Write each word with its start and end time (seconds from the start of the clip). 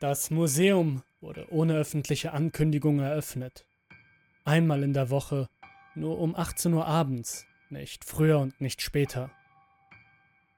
Das 0.00 0.30
Museum 0.30 1.02
wurde 1.20 1.48
ohne 1.50 1.74
öffentliche 1.74 2.32
Ankündigung 2.32 3.00
eröffnet. 3.00 3.66
Einmal 4.44 4.84
in 4.84 4.92
der 4.92 5.10
Woche, 5.10 5.48
nur 5.96 6.20
um 6.20 6.36
18 6.36 6.72
Uhr 6.72 6.86
abends, 6.86 7.44
nicht 7.68 8.04
früher 8.04 8.38
und 8.38 8.60
nicht 8.60 8.80
später. 8.80 9.32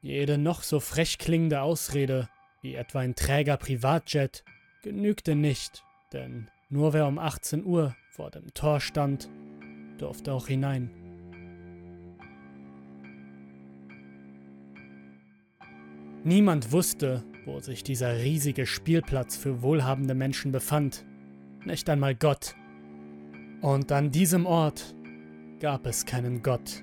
Jede 0.02 0.36
noch 0.36 0.62
so 0.62 0.78
frech 0.78 1.16
klingende 1.16 1.62
Ausrede, 1.62 2.28
wie 2.60 2.74
etwa 2.74 2.98
ein 2.98 3.14
träger 3.14 3.56
Privatjet, 3.56 4.44
genügte 4.82 5.34
nicht, 5.34 5.84
denn 6.12 6.50
nur 6.68 6.92
wer 6.92 7.06
um 7.06 7.18
18 7.18 7.64
Uhr 7.64 7.96
vor 8.10 8.30
dem 8.30 8.52
Tor 8.52 8.78
stand, 8.80 9.30
durfte 9.96 10.34
auch 10.34 10.48
hinein. 10.48 10.90
Niemand 16.24 16.72
wusste, 16.72 17.24
wo 17.46 17.60
sich 17.60 17.82
dieser 17.82 18.18
riesige 18.18 18.66
Spielplatz 18.66 19.36
für 19.36 19.62
wohlhabende 19.62 20.14
Menschen 20.14 20.52
befand, 20.52 21.04
nicht 21.64 21.88
einmal 21.88 22.14
Gott. 22.14 22.54
Und 23.60 23.92
an 23.92 24.10
diesem 24.10 24.46
Ort 24.46 24.94
gab 25.60 25.86
es 25.86 26.06
keinen 26.06 26.42
Gott. 26.42 26.82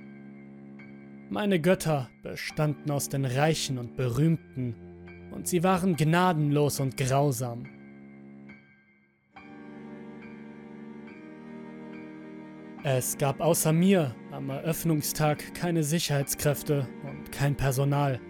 Meine 1.29 1.59
Götter 1.59 2.09
bestanden 2.23 2.91
aus 2.91 3.09
den 3.09 3.25
Reichen 3.25 3.77
und 3.77 3.97
Berühmten, 3.97 4.75
und 5.31 5.47
sie 5.47 5.63
waren 5.63 5.95
gnadenlos 5.95 6.79
und 6.79 6.95
grausam. 6.95 7.65
Es 12.83 13.17
gab 13.17 13.41
außer 13.41 13.73
mir 13.73 14.15
am 14.31 14.49
Eröffnungstag 14.49 15.53
keine 15.53 15.83
Sicherheitskräfte 15.83 16.87
und 17.03 17.31
kein 17.33 17.55
Personal. 17.55 18.21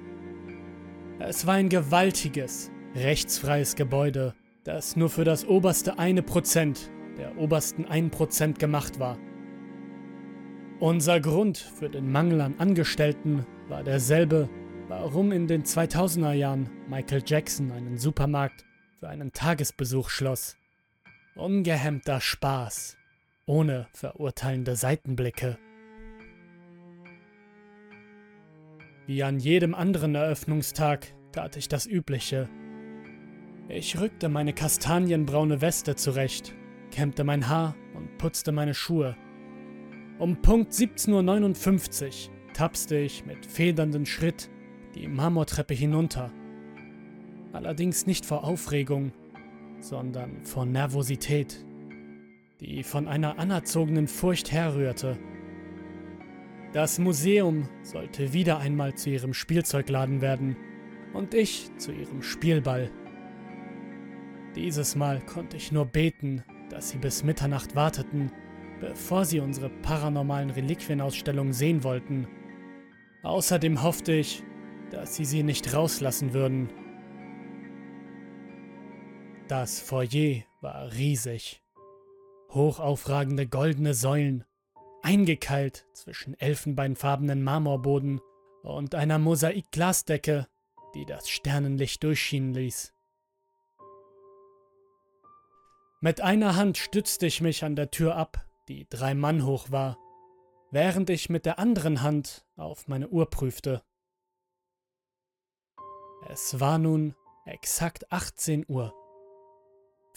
Es 1.19 1.47
war 1.47 1.55
ein 1.55 1.69
gewaltiges, 1.69 2.69
rechtsfreies 2.95 3.75
Gebäude, 3.75 4.35
das 4.63 4.95
nur 4.95 5.09
für 5.09 5.23
das 5.23 5.45
oberste 5.45 5.97
eine 5.97 6.21
Prozent 6.21 6.91
der 7.17 7.37
obersten 7.37 7.85
1% 7.85 8.59
gemacht 8.59 8.99
war. 8.99 9.17
Unser 10.79 11.19
Grund 11.19 11.57
für 11.57 11.89
den 11.89 12.11
Mangel 12.11 12.39
an 12.41 12.59
Angestellten 12.59 13.47
war 13.67 13.83
derselbe, 13.83 14.47
warum 14.87 15.31
in 15.31 15.47
den 15.47 15.63
2000er 15.63 16.33
Jahren 16.33 16.69
Michael 16.87 17.23
Jackson 17.25 17.71
einen 17.71 17.97
Supermarkt 17.97 18.63
für 18.99 19.09
einen 19.09 19.33
Tagesbesuch 19.33 20.11
schloss. 20.11 20.55
Ungehemmter 21.35 22.21
Spaß, 22.21 22.95
ohne 23.47 23.87
verurteilende 23.91 24.75
Seitenblicke. 24.75 25.57
Wie 29.07 29.23
an 29.23 29.39
jedem 29.39 29.73
anderen 29.73 30.15
Eröffnungstag 30.15 31.07
tat 31.31 31.55
ich 31.55 31.69
das 31.69 31.85
Übliche. 31.85 32.49
Ich 33.69 33.97
rückte 34.01 34.27
meine 34.27 34.51
kastanienbraune 34.51 35.61
Weste 35.61 35.95
zurecht, 35.95 36.53
kämmte 36.91 37.23
mein 37.23 37.47
Haar 37.47 37.73
und 37.95 38.17
putzte 38.17 38.51
meine 38.51 38.73
Schuhe. 38.73 39.15
Um 40.19 40.41
Punkt 40.41 40.73
17.59 40.73 42.27
Uhr 42.27 42.53
tapste 42.53 42.97
ich 42.97 43.25
mit 43.25 43.45
federndem 43.45 44.05
Schritt 44.05 44.49
die 44.93 45.07
Marmortreppe 45.07 45.73
hinunter. 45.73 46.29
Allerdings 47.53 48.07
nicht 48.07 48.25
vor 48.25 48.43
Aufregung, 48.43 49.13
sondern 49.79 50.43
vor 50.43 50.65
Nervosität, 50.65 51.65
die 52.59 52.83
von 52.83 53.07
einer 53.07 53.39
anerzogenen 53.39 54.09
Furcht 54.09 54.51
herrührte. 54.51 55.17
Das 56.77 56.99
Museum 56.99 57.67
sollte 57.81 58.33
wieder 58.33 58.59
einmal 58.59 58.93
zu 58.93 59.09
ihrem 59.09 59.33
Spielzeugladen 59.33 60.21
werden 60.21 60.55
und 61.11 61.33
ich 61.33 61.71
zu 61.79 61.91
ihrem 61.91 62.21
Spielball. 62.21 62.91
Dieses 64.55 64.95
Mal 64.95 65.19
konnte 65.21 65.57
ich 65.57 65.71
nur 65.71 65.87
beten, 65.87 66.43
dass 66.69 66.89
sie 66.89 66.99
bis 66.99 67.23
Mitternacht 67.23 67.75
warteten, 67.75 68.31
bevor 68.79 69.25
sie 69.25 69.39
unsere 69.39 69.71
paranormalen 69.71 70.51
Reliquienausstellungen 70.51 71.51
sehen 71.51 71.83
wollten. 71.83 72.27
Außerdem 73.23 73.81
hoffte 73.81 74.13
ich, 74.13 74.43
dass 74.91 75.15
sie 75.15 75.25
sie 75.25 75.41
nicht 75.41 75.73
rauslassen 75.73 76.35
würden. 76.35 76.69
Das 79.47 79.79
Foyer 79.79 80.43
war 80.61 80.91
riesig. 80.93 81.59
Hochaufragende 82.51 83.47
goldene 83.47 83.95
Säulen, 83.95 84.43
eingekeilt 85.01 85.87
zwischen 85.93 86.33
elfenbeinfarbenen 86.39 87.43
Marmorboden 87.43 88.21
und 88.63 88.95
einer 88.95 89.19
Mosaikglasdecke, 89.19 90.47
die 90.95 91.05
das 91.05 91.29
Sternenlicht 91.29 92.03
durchschienen 92.03 92.53
ließ. 92.53 92.93
Mit 95.99 96.21
einer 96.21 96.55
Hand 96.55 96.77
stützte 96.77 97.25
ich 97.25 97.41
mich 97.41 97.63
an 97.63 97.75
der 97.75 97.89
Tür 97.89 98.15
ab, 98.15 98.45
die 98.67 98.87
drei 98.89 99.13
Mann 99.15 99.45
hoch 99.45 99.71
war, 99.71 99.97
während 100.71 101.09
ich 101.09 101.29
mit 101.29 101.45
der 101.45 101.59
anderen 101.59 102.01
Hand 102.01 102.45
auf 102.55 102.87
meine 102.87 103.07
Uhr 103.09 103.29
prüfte. 103.29 103.83
Es 106.29 106.59
war 106.59 106.77
nun 106.77 107.15
exakt 107.45 108.11
18 108.11 108.65
Uhr. 108.67 108.93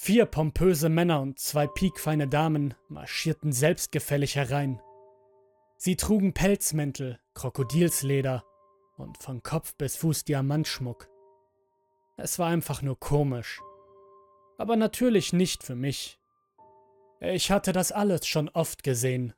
Vier 0.03 0.25
pompöse 0.25 0.89
Männer 0.89 1.21
und 1.21 1.39
zwei 1.39 1.67
piekfeine 1.67 2.27
Damen 2.27 2.73
marschierten 2.89 3.53
selbstgefällig 3.53 4.35
herein. 4.35 4.81
Sie 5.77 5.95
trugen 5.97 6.33
Pelzmäntel, 6.33 7.21
Krokodilsleder 7.35 8.43
und 8.97 9.19
von 9.19 9.43
Kopf 9.43 9.75
bis 9.75 9.97
Fuß 9.97 10.25
Diamantschmuck. 10.25 11.11
Es 12.17 12.39
war 12.39 12.49
einfach 12.49 12.81
nur 12.81 12.99
komisch. 12.99 13.61
Aber 14.57 14.75
natürlich 14.75 15.35
nicht 15.35 15.63
für 15.65 15.77
mich. 15.77 16.19
Ich 17.21 17.51
hatte 17.51 17.73
das 17.73 17.93
alles 17.93 18.27
schon 18.27 18.49
oft 18.49 18.83
gesehen. 18.83 19.35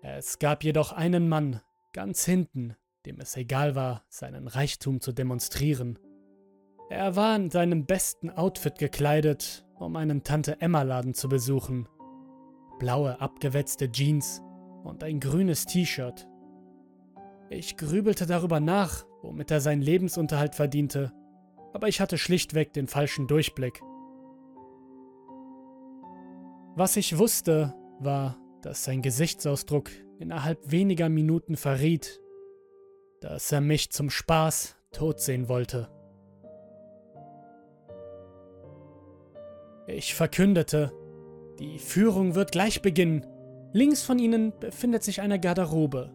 Es 0.00 0.38
gab 0.38 0.64
jedoch 0.64 0.92
einen 0.92 1.28
Mann 1.28 1.60
ganz 1.92 2.24
hinten, 2.24 2.76
dem 3.04 3.20
es 3.20 3.36
egal 3.36 3.74
war, 3.74 4.06
seinen 4.08 4.48
Reichtum 4.48 5.02
zu 5.02 5.12
demonstrieren. 5.12 5.98
Er 6.88 7.14
war 7.14 7.36
in 7.36 7.50
seinem 7.50 7.84
besten 7.84 8.30
Outfit 8.30 8.78
gekleidet, 8.78 9.65
um 9.78 9.96
einen 9.96 10.22
Tante 10.22 10.60
Emma 10.60 10.82
Laden 10.82 11.14
zu 11.14 11.28
besuchen. 11.28 11.88
Blaue 12.78 13.20
abgewetzte 13.20 13.90
Jeans 13.90 14.42
und 14.84 15.02
ein 15.02 15.20
grünes 15.20 15.66
T-Shirt. 15.66 16.28
Ich 17.50 17.76
grübelte 17.76 18.26
darüber 18.26 18.60
nach, 18.60 19.04
womit 19.22 19.50
er 19.50 19.60
seinen 19.60 19.82
Lebensunterhalt 19.82 20.54
verdiente, 20.54 21.12
aber 21.72 21.88
ich 21.88 22.00
hatte 22.00 22.18
schlichtweg 22.18 22.72
den 22.72 22.86
falschen 22.86 23.26
Durchblick. 23.26 23.80
Was 26.74 26.96
ich 26.96 27.16
wusste, 27.18 27.74
war, 28.00 28.36
dass 28.62 28.84
sein 28.84 29.00
Gesichtsausdruck 29.00 29.90
innerhalb 30.18 30.70
weniger 30.70 31.08
Minuten 31.08 31.56
verriet, 31.56 32.20
dass 33.20 33.52
er 33.52 33.60
mich 33.60 33.90
zum 33.90 34.10
Spaß 34.10 34.76
tot 34.92 35.20
sehen 35.20 35.48
wollte. 35.48 35.95
Ich 39.86 40.14
verkündete, 40.14 40.92
die 41.58 41.78
Führung 41.78 42.34
wird 42.34 42.52
gleich 42.52 42.82
beginnen. 42.82 43.24
Links 43.72 44.02
von 44.02 44.18
Ihnen 44.18 44.52
befindet 44.58 45.02
sich 45.02 45.20
eine 45.20 45.38
Garderobe. 45.38 46.12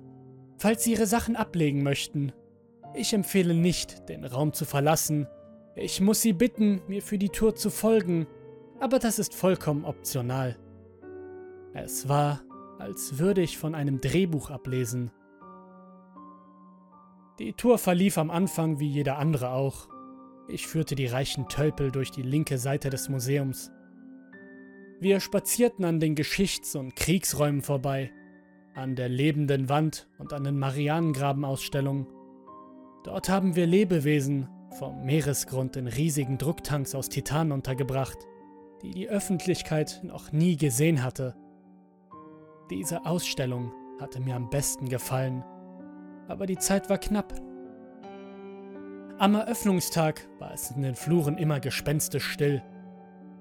Falls 0.57 0.83
Sie 0.83 0.91
Ihre 0.91 1.07
Sachen 1.07 1.35
ablegen 1.35 1.81
möchten, 1.81 2.33
ich 2.93 3.13
empfehle 3.13 3.53
nicht, 3.53 4.09
den 4.09 4.25
Raum 4.25 4.51
zu 4.51 4.65
verlassen. 4.65 5.27
Ich 5.75 6.01
muss 6.01 6.21
Sie 6.21 6.33
bitten, 6.33 6.81
mir 6.87 7.01
für 7.01 7.17
die 7.17 7.29
Tour 7.29 7.55
zu 7.55 7.69
folgen, 7.69 8.27
aber 8.79 8.99
das 8.99 9.19
ist 9.19 9.33
vollkommen 9.33 9.85
optional. 9.85 10.57
Es 11.73 12.09
war, 12.09 12.41
als 12.79 13.17
würde 13.17 13.41
ich 13.41 13.57
von 13.57 13.75
einem 13.75 14.01
Drehbuch 14.01 14.49
ablesen. 14.49 15.11
Die 17.39 17.53
Tour 17.53 17.77
verlief 17.77 18.17
am 18.17 18.29
Anfang 18.29 18.79
wie 18.79 18.89
jeder 18.89 19.17
andere 19.17 19.51
auch. 19.51 19.87
Ich 20.47 20.67
führte 20.67 20.95
die 20.95 21.05
reichen 21.05 21.47
Tölpel 21.47 21.91
durch 21.91 22.11
die 22.11 22.23
linke 22.23 22.57
Seite 22.57 22.89
des 22.89 23.09
Museums. 23.09 23.71
Wir 24.99 25.19
spazierten 25.19 25.85
an 25.85 25.99
den 25.99 26.15
Geschichts- 26.15 26.75
und 26.75 26.95
Kriegsräumen 26.95 27.61
vorbei, 27.61 28.11
an 28.75 28.95
der 28.95 29.09
lebenden 29.09 29.69
Wand 29.69 30.07
und 30.17 30.33
an 30.33 30.43
den 30.43 30.59
Marianengrabenausstellungen. 30.59 32.07
Dort 33.03 33.29
haben 33.29 33.55
wir 33.55 33.65
Lebewesen 33.65 34.47
vom 34.77 35.03
Meeresgrund 35.03 35.75
in 35.75 35.87
riesigen 35.87 36.37
Drucktanks 36.37 36.95
aus 36.95 37.09
Titan 37.09 37.51
untergebracht, 37.51 38.17
die 38.83 38.91
die 38.91 39.09
Öffentlichkeit 39.09 40.01
noch 40.03 40.31
nie 40.31 40.55
gesehen 40.55 41.03
hatte. 41.03 41.35
Diese 42.69 43.05
Ausstellung 43.05 43.71
hatte 43.99 44.19
mir 44.19 44.35
am 44.35 44.49
besten 44.49 44.87
gefallen, 44.87 45.43
aber 46.27 46.45
die 46.45 46.57
Zeit 46.57 46.89
war 46.89 46.97
knapp. 46.97 47.33
Am 49.21 49.35
Eröffnungstag 49.35 50.27
war 50.39 50.51
es 50.51 50.71
in 50.71 50.81
den 50.81 50.95
Fluren 50.95 51.37
immer 51.37 51.59
gespenstisch 51.59 52.25
still. 52.25 52.63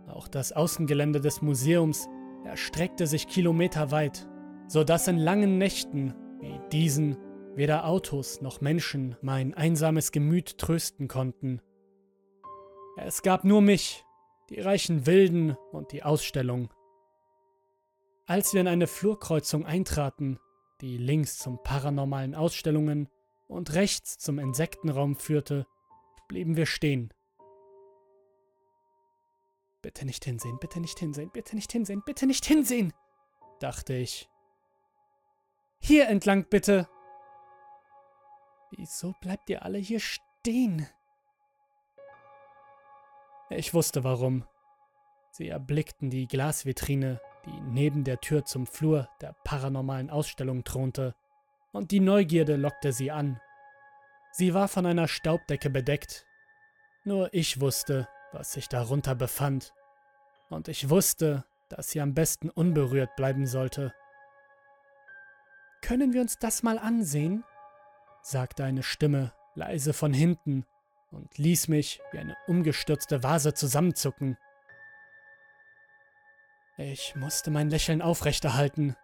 Auch 0.09 0.29
das 0.29 0.53
Außengelände 0.53 1.23
des 1.23 1.41
Museums 1.41 2.07
erstreckte 2.45 3.07
sich 3.07 3.29
kilometerweit, 3.29 4.29
sodass 4.69 5.09
in 5.09 5.17
langen 5.17 5.57
Nächten 5.57 6.13
wie 6.39 6.61
diesen 6.71 7.17
weder 7.55 7.87
Autos 7.87 8.43
noch 8.43 8.61
Menschen 8.61 9.17
mein 9.23 9.55
einsames 9.55 10.13
Gemüt 10.13 10.59
trösten 10.59 11.09
konnten. 11.09 11.63
Es 12.99 13.23
gab 13.23 13.45
nur 13.45 13.63
mich 13.63 14.05
die 14.51 14.61
reichen 14.61 15.07
Wilden 15.07 15.57
und 15.73 15.93
die 15.93 16.03
Ausstellung. 16.03 16.69
Als 18.27 18.53
wir 18.53 18.61
in 18.61 18.69
eine 18.69 18.87
Flurkreuzung 18.87 19.65
eintraten, 19.65 20.39
die 20.83 20.99
links 20.99 21.39
zum 21.39 21.63
paranormalen 21.63 22.35
Ausstellungen 22.35 23.09
und 23.51 23.75
rechts 23.75 24.19
zum 24.19 24.39
Insektenraum 24.39 25.17
führte, 25.17 25.67
blieben 26.29 26.57
wir 26.57 26.67
stehen. 26.67 27.13
Bitte 29.83 30.05
nicht 30.05 30.25
hinsehen, 30.25 30.59
bitte 30.61 30.81
nicht 30.81 30.99
hinsehen, 30.99 31.31
bitte 31.31 31.57
nicht 31.57 31.73
hinsehen, 31.73 32.03
bitte 32.05 32.27
nicht 32.27 32.45
hinsehen, 32.45 32.93
dachte 33.59 33.95
ich. 33.95 34.29
Hier 35.81 36.09
entlang 36.09 36.45
bitte. 36.49 36.89
Wieso 38.71 39.15
bleibt 39.21 39.51
ihr 39.51 39.65
alle 39.65 39.79
hier 39.79 40.01
stehen? 40.01 40.87
Ich 43.49 43.75
wusste 43.75 44.05
warum. 44.05 44.45
Sie 45.33 45.49
erblickten 45.49 46.11
die 46.11 46.29
Glasvitrine, 46.29 47.21
die 47.47 47.61
neben 47.63 48.05
der 48.05 48.21
Tür 48.21 48.45
zum 48.45 48.67
Flur 48.67 49.09
der 49.21 49.35
paranormalen 49.45 50.11
Ausstellung 50.11 50.63
thronte, 50.63 51.17
und 51.73 51.91
die 51.91 52.01
Neugierde 52.01 52.57
lockte 52.57 52.93
sie 52.93 53.11
an. 53.11 53.41
Sie 54.33 54.55
war 54.55 54.69
von 54.69 54.87
einer 54.87 55.09
Staubdecke 55.09 55.71
bedeckt. 55.71 56.27
Nur 57.05 57.33
ich 57.33 57.61
wusste, 57.61 58.09
was 58.33 58.53
sich 58.53 58.69
darunter 58.69 59.15
befand, 59.15 59.73
und 60.49 60.69
ich 60.69 60.91
wusste, 60.91 61.45
dass 61.69 61.91
sie 61.91 62.01
am 62.01 62.15
besten 62.15 62.51
unberührt 62.51 63.15
bleiben 63.17 63.47
sollte. 63.47 63.95
Können 65.81 66.13
wir 66.13 66.21
uns 66.21 66.39
das 66.39 66.63
mal 66.63 66.79
ansehen? 66.79 67.45
sagte 68.23 68.65
eine 68.65 68.83
Stimme 68.83 69.33
leise 69.55 69.93
von 69.93 70.13
hinten 70.13 70.67
und 71.11 71.39
ließ 71.39 71.69
mich 71.69 72.01
wie 72.13 72.19
eine 72.19 72.37
umgestürzte 72.47 73.23
Vase 73.23 73.55
zusammenzucken. 73.55 74.37
Ich 76.77 77.15
musste 77.15 77.51
mein 77.51 77.69
Lächeln 77.69 78.01
aufrechterhalten. 78.01 78.97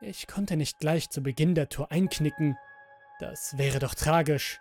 Ich 0.00 0.26
konnte 0.26 0.56
nicht 0.56 0.78
gleich 0.78 1.10
zu 1.10 1.22
Beginn 1.22 1.54
der 1.54 1.68
Tour 1.68 1.90
einknicken. 1.90 2.56
Das 3.18 3.56
wäre 3.56 3.78
doch 3.78 3.94
tragisch. 3.94 4.60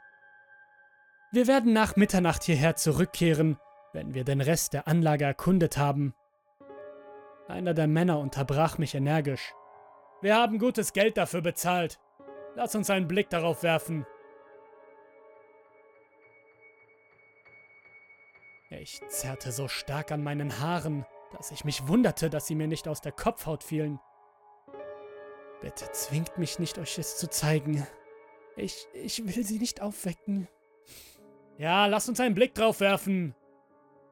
Wir 1.31 1.47
werden 1.47 1.73
nach 1.73 1.97
Mitternacht 1.97 2.43
hierher 2.43 2.75
zurückkehren, 2.77 3.59
wenn 3.91 4.13
wir 4.13 4.23
den 4.23 4.39
Rest 4.39 4.73
der 4.73 4.87
Anlage 4.87 5.25
erkundet 5.25 5.77
haben. 5.77 6.13
Einer 7.47 7.73
der 7.73 7.87
Männer 7.87 8.19
unterbrach 8.19 8.77
mich 8.77 8.95
energisch. 8.95 9.53
Wir 10.21 10.35
haben 10.35 10.57
gutes 10.57 10.93
Geld 10.93 11.17
dafür 11.17 11.41
bezahlt. 11.41 11.99
Lass 12.55 12.73
uns 12.73 12.89
einen 12.89 13.07
Blick 13.07 13.29
darauf 13.29 13.63
werfen. 13.63 14.05
Ich 18.69 19.01
zerrte 19.09 19.51
so 19.51 19.67
stark 19.67 20.11
an 20.11 20.23
meinen 20.23 20.59
Haaren, 20.59 21.05
dass 21.35 21.51
ich 21.51 21.65
mich 21.65 21.87
wunderte, 21.87 22.29
dass 22.29 22.47
sie 22.47 22.55
mir 22.55 22.67
nicht 22.67 22.87
aus 22.87 23.01
der 23.01 23.11
Kopfhaut 23.11 23.63
fielen. 23.63 23.99
Bitte 25.65 25.91
zwingt 25.93 26.37
mich 26.37 26.59
nicht, 26.59 26.77
euch 26.77 26.99
es 26.99 27.17
zu 27.17 27.27
zeigen. 27.27 27.87
Ich, 28.55 28.87
ich 28.93 29.25
will 29.25 29.43
sie 29.43 29.57
nicht 29.57 29.81
aufwecken. 29.81 30.47
Ja, 31.57 31.87
lass 31.87 32.07
uns 32.07 32.19
einen 32.19 32.35
Blick 32.35 32.53
drauf 32.53 32.81
werfen. 32.81 33.33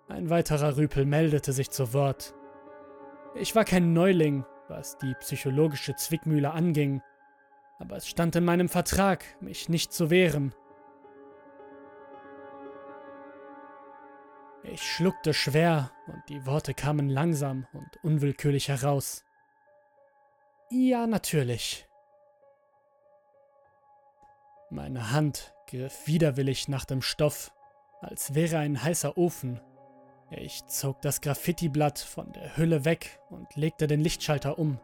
Ein 0.08 0.32
weiterer 0.32 0.78
Rüpel 0.78 1.06
meldete 1.06 1.54
sich 1.54 1.70
zu 1.70 1.94
Wort. 1.94 2.34
Ich 3.36 3.54
war 3.54 3.66
kein 3.66 3.94
Neuling, 3.94 4.46
was 4.68 4.98
die 4.98 5.14
psychologische 5.20 5.96
Zwickmühle 5.96 6.50
anging, 6.50 7.04
aber 7.78 7.98
es 7.98 8.08
stand 8.08 8.36
in 8.36 8.46
meinem 8.46 8.68
Vertrag, 8.68 9.24
mich 9.40 9.70
nicht 9.70 9.94
zu 9.94 10.10
wehren. 10.10 10.56
Ich 14.64 14.82
schluckte 14.82 15.36
schwer 15.36 15.92
und 16.08 16.24
die 16.30 16.48
Worte 16.48 16.74
kamen 16.74 17.10
langsam 17.10 17.68
und 17.74 18.04
unwillkürlich 18.04 18.70
heraus. 18.70 19.24
Ja, 20.76 21.06
natürlich. 21.06 21.86
Meine 24.72 25.12
Hand 25.12 25.54
griff 25.68 26.08
widerwillig 26.08 26.68
nach 26.68 26.84
dem 26.84 27.04
Stoff, 27.04 27.54
als 28.02 28.34
wäre 28.34 28.58
ein 28.58 28.82
heißer 28.82 29.16
Ofen. 29.16 29.62
Ich 30.32 30.66
zog 30.66 31.00
das 31.04 31.22
Graffitiblatt 31.22 32.00
von 32.00 32.32
der 32.34 32.58
Hülle 32.58 32.86
weg 32.86 33.20
und 33.30 33.56
legte 33.56 33.86
den 33.86 34.00
Lichtschalter 34.00 34.58
um. 34.58 34.80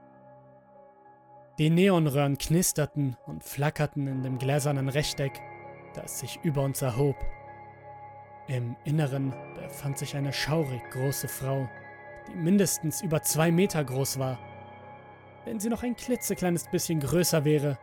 Die 1.57 1.71
Neonröhren 1.71 2.37
knisterten 2.37 3.17
und 3.25 3.43
flackerten 3.43 4.05
in 4.05 4.21
dem 4.21 4.37
gläsernen 4.37 4.89
Rechteck, 4.89 5.41
das 5.95 6.19
sich 6.19 6.39
über 6.43 6.61
uns 6.61 6.83
erhob. 6.83 7.15
Im 8.47 8.75
Inneren 8.83 9.33
befand 9.55 9.97
sich 9.97 10.15
eine 10.15 10.33
schaurig 10.33 10.83
große 10.91 11.27
Frau, 11.27 11.67
die 12.27 12.35
mindestens 12.35 13.01
über 13.01 13.23
zwei 13.23 13.51
Meter 13.51 13.83
groß 13.83 14.19
war. 14.19 14.37
Wenn 15.45 15.59
sie 15.59 15.69
noch 15.69 15.83
ein 15.83 15.95
klitzekleines 15.95 16.69
bisschen 16.69 16.99
größer 16.99 17.45
wäre, 17.45 17.77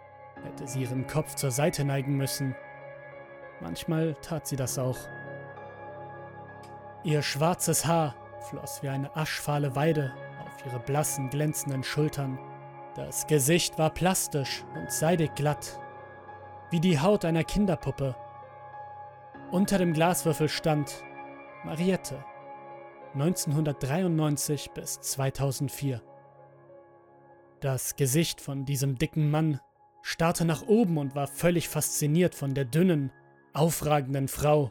hätte 0.44 0.66
sie 0.66 0.82
ihren 0.82 1.06
Kopf 1.06 1.34
zur 1.34 1.50
Seite 1.50 1.84
neigen 1.84 2.16
müssen. 2.16 2.54
Manchmal 3.60 4.14
tat 4.22 4.46
sie 4.46 4.56
das 4.56 4.78
auch. 4.78 4.98
Ihr 7.02 7.22
schwarzes 7.22 7.86
Haar 7.86 8.14
floss 8.50 8.82
wie 8.82 8.88
eine 8.88 9.14
aschfahle 9.16 9.74
Weide 9.74 10.12
auf 10.44 10.66
ihre 10.66 10.80
blassen, 10.80 11.30
glänzenden 11.30 11.82
Schultern. 11.82 12.38
Das 12.94 13.26
Gesicht 13.26 13.78
war 13.78 13.90
plastisch 13.90 14.64
und 14.74 14.90
seidig 14.90 15.34
glatt, 15.34 15.80
wie 16.70 16.80
die 16.80 17.00
Haut 17.00 17.24
einer 17.24 17.44
Kinderpuppe. 17.44 18.16
Unter 19.50 19.78
dem 19.78 19.92
Glaswürfel 19.92 20.48
stand 20.48 21.04
Mariette, 21.64 22.24
1993 23.14 24.72
bis 24.72 25.00
2004. 25.00 26.02
Das 27.66 27.96
Gesicht 27.96 28.40
von 28.40 28.64
diesem 28.64 28.96
dicken 28.96 29.28
Mann 29.28 29.58
starrte 30.00 30.44
nach 30.44 30.68
oben 30.68 30.98
und 30.98 31.16
war 31.16 31.26
völlig 31.26 31.68
fasziniert 31.68 32.32
von 32.32 32.54
der 32.54 32.64
dünnen, 32.64 33.10
aufragenden 33.54 34.28
Frau. 34.28 34.70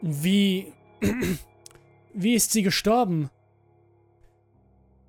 Wie. 0.00 0.72
Wie 2.14 2.34
ist 2.34 2.50
sie 2.50 2.64
gestorben? 2.64 3.30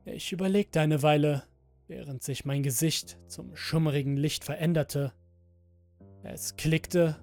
Ich 0.06 0.32
überlegte 0.32 0.80
eine 0.80 1.02
Weile, 1.02 1.42
während 1.88 2.22
sich 2.22 2.46
mein 2.46 2.62
Gesicht 2.62 3.18
zum 3.26 3.56
schummerigen 3.56 4.16
Licht 4.16 4.44
veränderte. 4.44 5.12
Es 6.22 6.56
klickte 6.56 7.20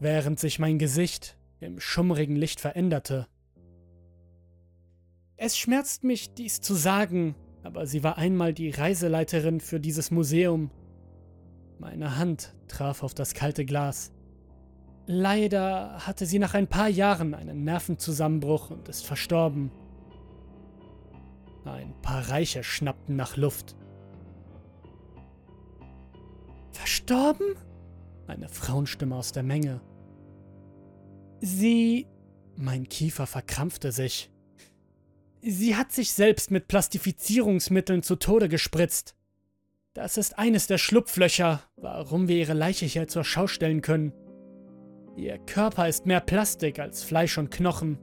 während 0.00 0.38
sich 0.38 0.58
mein 0.58 0.78
Gesicht 0.78 1.38
im 1.60 1.80
schummrigen 1.80 2.36
Licht 2.36 2.60
veränderte. 2.60 3.26
Es 5.38 5.56
schmerzt 5.56 6.04
mich, 6.04 6.34
dies 6.34 6.60
zu 6.60 6.74
sagen, 6.74 7.34
aber 7.66 7.86
sie 7.86 8.04
war 8.04 8.16
einmal 8.16 8.54
die 8.54 8.70
Reiseleiterin 8.70 9.60
für 9.60 9.80
dieses 9.80 10.12
Museum. 10.12 10.70
Meine 11.78 12.16
Hand 12.16 12.54
traf 12.68 13.02
auf 13.02 13.12
das 13.12 13.34
kalte 13.34 13.64
Glas. 13.64 14.12
Leider 15.06 16.06
hatte 16.06 16.26
sie 16.26 16.38
nach 16.38 16.54
ein 16.54 16.68
paar 16.68 16.88
Jahren 16.88 17.34
einen 17.34 17.64
Nervenzusammenbruch 17.64 18.70
und 18.70 18.88
ist 18.88 19.04
verstorben. 19.04 19.72
Ein 21.64 21.92
paar 22.02 22.28
Reiche 22.30 22.62
schnappten 22.62 23.16
nach 23.16 23.36
Luft. 23.36 23.74
Verstorben? 26.70 27.56
Eine 28.28 28.48
Frauenstimme 28.48 29.16
aus 29.16 29.32
der 29.32 29.42
Menge. 29.42 29.80
Sie. 31.40 32.06
Mein 32.56 32.88
Kiefer 32.88 33.26
verkrampfte 33.26 33.90
sich. 33.90 34.30
Sie 35.48 35.76
hat 35.76 35.92
sich 35.92 36.10
selbst 36.10 36.50
mit 36.50 36.66
Plastifizierungsmitteln 36.66 38.02
zu 38.02 38.16
Tode 38.16 38.48
gespritzt. 38.48 39.14
Das 39.94 40.16
ist 40.16 40.40
eines 40.40 40.66
der 40.66 40.76
Schlupflöcher, 40.76 41.62
warum 41.76 42.26
wir 42.26 42.36
ihre 42.36 42.52
Leiche 42.52 42.84
hier 42.84 43.06
zur 43.06 43.22
Schau 43.22 43.46
stellen 43.46 43.80
können. 43.80 44.12
Ihr 45.14 45.38
Körper 45.38 45.88
ist 45.88 46.04
mehr 46.04 46.18
Plastik 46.18 46.80
als 46.80 47.04
Fleisch 47.04 47.38
und 47.38 47.52
Knochen. 47.52 48.00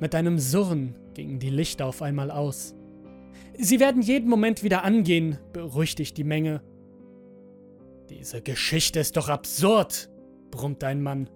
Mit 0.00 0.14
einem 0.14 0.38
Surren 0.38 0.96
gingen 1.12 1.40
die 1.40 1.50
Lichter 1.50 1.84
auf 1.84 2.00
einmal 2.00 2.30
aus. 2.30 2.74
Sie 3.58 3.80
werden 3.80 4.00
jeden 4.00 4.30
Moment 4.30 4.62
wieder 4.62 4.82
angehen, 4.82 5.38
beruhigte 5.52 6.00
ich 6.00 6.14
die 6.14 6.24
Menge. 6.24 6.62
Diese 8.08 8.40
Geschichte 8.40 8.98
ist 8.98 9.18
doch 9.18 9.28
absurd, 9.28 10.08
brummte 10.50 10.86
ein 10.86 11.02
Mann. 11.02 11.28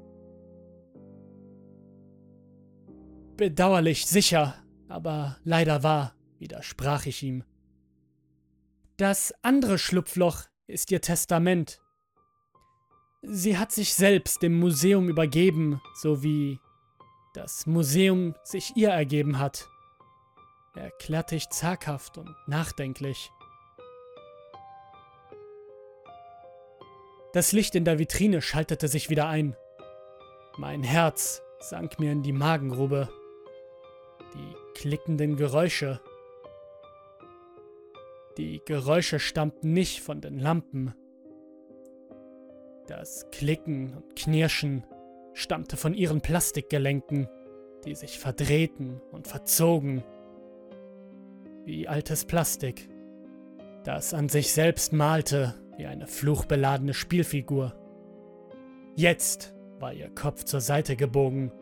Bedauerlich, 3.38 4.04
sicher, 4.04 4.62
aber 4.90 5.38
leider 5.44 5.82
wahr, 5.82 6.14
widersprach 6.38 7.06
ich 7.06 7.22
ihm. 7.22 7.44
Das 8.98 9.32
andere 9.40 9.78
Schlupfloch 9.78 10.42
ist 10.66 10.90
ihr 10.90 11.00
Testament. 11.00 11.80
Sie 13.22 13.56
hat 13.56 13.72
sich 13.72 13.94
selbst 13.94 14.42
dem 14.42 14.58
Museum 14.58 15.08
übergeben, 15.08 15.80
so 15.94 16.22
wie 16.22 16.58
das 17.32 17.66
Museum 17.66 18.34
sich 18.44 18.76
ihr 18.76 18.90
ergeben 18.90 19.38
hat 19.38 19.66
erklärte 20.78 21.36
ich 21.36 21.50
zaghaft 21.50 22.18
und 22.18 22.34
nachdenklich. 22.46 23.30
Das 27.32 27.52
Licht 27.52 27.74
in 27.74 27.84
der 27.84 27.98
Vitrine 27.98 28.40
schaltete 28.40 28.88
sich 28.88 29.10
wieder 29.10 29.28
ein. 29.28 29.54
Mein 30.56 30.82
Herz 30.82 31.42
sank 31.60 31.98
mir 31.98 32.12
in 32.12 32.22
die 32.22 32.32
Magengrube. 32.32 33.08
Die 34.34 34.54
klickenden 34.74 35.36
Geräusche. 35.36 36.00
Die 38.36 38.60
Geräusche 38.64 39.18
stammten 39.18 39.72
nicht 39.72 40.00
von 40.00 40.20
den 40.20 40.38
Lampen. 40.38 40.94
Das 42.86 43.26
Klicken 43.30 43.94
und 43.94 44.16
Knirschen 44.16 44.84
stammte 45.34 45.76
von 45.76 45.94
ihren 45.94 46.20
Plastikgelenken, 46.20 47.28
die 47.84 47.94
sich 47.94 48.18
verdrehten 48.18 49.00
und 49.12 49.26
verzogen. 49.26 50.04
Wie 51.64 51.88
altes 51.88 52.24
Plastik, 52.24 52.88
das 53.84 54.14
an 54.14 54.28
sich 54.28 54.52
selbst 54.52 54.92
malte 54.92 55.54
wie 55.76 55.86
eine 55.86 56.06
fluchbeladene 56.06 56.94
Spielfigur. 56.94 57.74
Jetzt 58.96 59.54
war 59.78 59.92
ihr 59.92 60.10
Kopf 60.10 60.44
zur 60.44 60.60
Seite 60.60 60.96
gebogen 60.96 61.52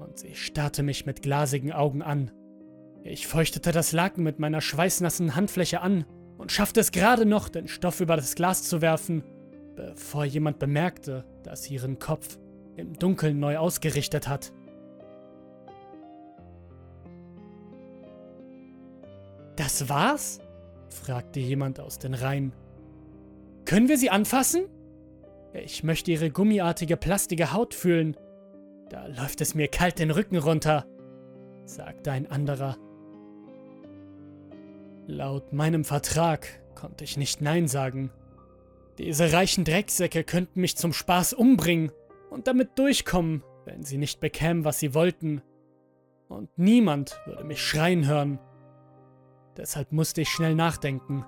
und 0.00 0.18
sie 0.18 0.34
starrte 0.34 0.82
mich 0.82 1.06
mit 1.06 1.22
glasigen 1.22 1.72
Augen 1.72 2.02
an. 2.02 2.30
Ich 3.04 3.26
feuchtete 3.26 3.72
das 3.72 3.92
Laken 3.92 4.24
mit 4.24 4.38
meiner 4.38 4.60
schweißnassen 4.60 5.36
Handfläche 5.36 5.80
an 5.80 6.04
und 6.38 6.52
schaffte 6.52 6.80
es 6.80 6.90
gerade 6.90 7.26
noch, 7.26 7.48
den 7.48 7.68
Stoff 7.68 8.00
über 8.00 8.16
das 8.16 8.34
Glas 8.34 8.62
zu 8.64 8.80
werfen, 8.80 9.22
bevor 9.76 10.24
jemand 10.24 10.58
bemerkte, 10.58 11.24
dass 11.42 11.64
sie 11.64 11.74
ihren 11.74 11.98
Kopf 11.98 12.38
im 12.76 12.94
Dunkeln 12.94 13.38
neu 13.38 13.58
ausgerichtet 13.58 14.28
hat. 14.28 14.52
Das 19.56 19.88
war's? 19.88 20.40
fragte 20.88 21.38
jemand 21.40 21.78
aus 21.78 21.98
den 21.98 22.14
Reihen. 22.14 22.52
Können 23.64 23.88
wir 23.88 23.98
sie 23.98 24.10
anfassen? 24.10 24.64
Ich 25.52 25.84
möchte 25.84 26.10
ihre 26.10 26.30
gummiartige, 26.30 26.96
plastige 26.96 27.52
Haut 27.52 27.74
fühlen. 27.74 28.16
Da 28.90 29.06
läuft 29.06 29.40
es 29.40 29.54
mir 29.54 29.68
kalt 29.68 30.00
den 30.00 30.10
Rücken 30.10 30.36
runter, 30.36 30.84
sagte 31.64 32.10
ein 32.10 32.28
anderer. 32.28 32.76
Laut 35.06 35.52
meinem 35.52 35.84
Vertrag 35.84 36.60
konnte 36.74 37.04
ich 37.04 37.16
nicht 37.16 37.40
Nein 37.40 37.68
sagen. 37.68 38.10
Diese 38.98 39.32
reichen 39.32 39.64
Drecksäcke 39.64 40.24
könnten 40.24 40.60
mich 40.60 40.76
zum 40.76 40.92
Spaß 40.92 41.34
umbringen 41.34 41.92
und 42.30 42.48
damit 42.48 42.78
durchkommen, 42.78 43.44
wenn 43.64 43.84
sie 43.84 43.96
nicht 43.96 44.18
bekämen, 44.18 44.64
was 44.64 44.80
sie 44.80 44.92
wollten. 44.92 45.40
Und 46.28 46.50
niemand 46.58 47.20
würde 47.26 47.44
mich 47.44 47.62
schreien 47.62 48.08
hören. 48.08 48.40
Deshalb 49.56 49.92
musste 49.92 50.22
ich 50.22 50.28
schnell 50.28 50.56
nachdenken. 50.56 51.24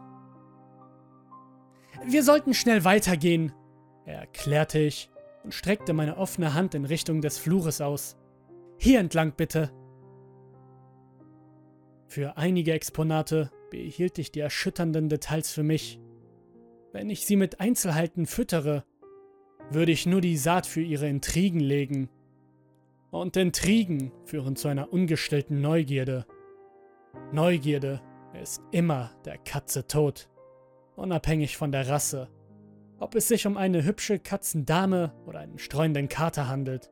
Wir 2.04 2.24
sollten 2.24 2.54
schnell 2.54 2.84
weitergehen, 2.84 3.52
erklärte 4.04 4.80
ich 4.80 5.11
und 5.44 5.54
streckte 5.54 5.92
meine 5.92 6.16
offene 6.16 6.54
Hand 6.54 6.74
in 6.74 6.84
Richtung 6.84 7.20
des 7.20 7.38
Flures 7.38 7.80
aus. 7.80 8.16
Hier 8.78 9.00
entlang 9.00 9.32
bitte. 9.36 9.70
Für 12.06 12.36
einige 12.36 12.72
Exponate 12.72 13.50
behielt 13.70 14.18
ich 14.18 14.30
die 14.32 14.40
erschütternden 14.40 15.08
Details 15.08 15.50
für 15.50 15.62
mich. 15.62 15.98
Wenn 16.92 17.08
ich 17.08 17.24
sie 17.24 17.36
mit 17.36 17.60
Einzelheiten 17.60 18.26
füttere, 18.26 18.84
würde 19.70 19.92
ich 19.92 20.06
nur 20.06 20.20
die 20.20 20.36
Saat 20.36 20.66
für 20.66 20.82
ihre 20.82 21.08
Intrigen 21.08 21.60
legen. 21.60 22.10
Und 23.10 23.36
Intrigen 23.36 24.12
führen 24.24 24.56
zu 24.56 24.68
einer 24.68 24.92
ungestillten 24.92 25.60
Neugierde. 25.60 26.26
Neugierde 27.32 28.02
ist 28.40 28.62
immer 28.72 29.12
der 29.24 29.38
Katze 29.38 29.86
tot, 29.86 30.28
unabhängig 30.96 31.56
von 31.56 31.72
der 31.72 31.88
Rasse. 31.88 32.28
Ob 33.02 33.16
es 33.16 33.26
sich 33.26 33.48
um 33.48 33.56
eine 33.56 33.82
hübsche 33.82 34.20
Katzendame 34.20 35.12
oder 35.26 35.40
einen 35.40 35.58
streuenden 35.58 36.08
Kater 36.08 36.46
handelt. 36.46 36.88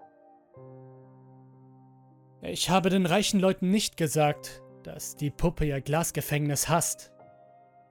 Ich 2.43 2.69
habe 2.69 2.91
den 2.91 3.07
reichen 3.07 3.39
Leuten 3.39 3.71
nicht 3.71 3.97
gesagt, 3.97 4.61
dass 4.83 5.15
die 5.15 5.31
Puppe 5.31 5.67
ihr 5.67 5.81
Glasgefängnis 5.81 6.69
hasst. 6.69 7.13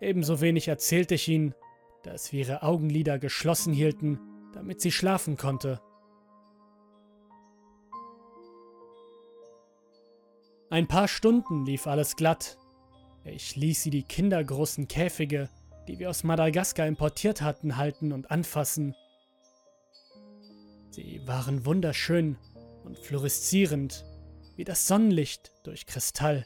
Ebenso 0.02 0.42
wenig 0.42 0.68
erzählte 0.68 1.16
ich 1.16 1.30
ihnen, 1.30 1.56
dass 2.04 2.34
wir 2.34 2.42
ihre 2.42 2.62
Augenlider 2.62 3.20
geschlossen 3.20 3.72
hielten, 3.72 4.20
damit 4.52 4.82
sie 4.82 4.92
schlafen 4.92 5.38
konnte. 5.38 5.80
Ein 10.70 10.90
paar 10.90 11.08
Stunden 11.08 11.66
lief 11.66 11.88
alles 11.88 12.18
glatt. 12.18 12.58
Ich 13.24 13.56
ließ 13.56 13.84
sie 13.84 13.92
die 13.92 14.04
kindergroßen 14.04 14.90
Käfige, 14.90 15.48
die 15.90 15.98
wir 15.98 16.12
aus 16.12 16.24
Madagaskar 16.24 16.86
importiert 16.86 17.42
hatten, 17.42 17.76
halten 17.76 18.12
und 18.12 18.30
anfassen. 18.30 18.96
Sie 20.92 21.20
waren 21.26 21.66
wunderschön 21.66 22.38
und 22.84 23.00
fluoreszierend, 23.00 24.06
wie 24.56 24.66
das 24.66 24.86
Sonnenlicht 24.86 25.52
durch 25.64 25.88
Kristall. 25.88 26.46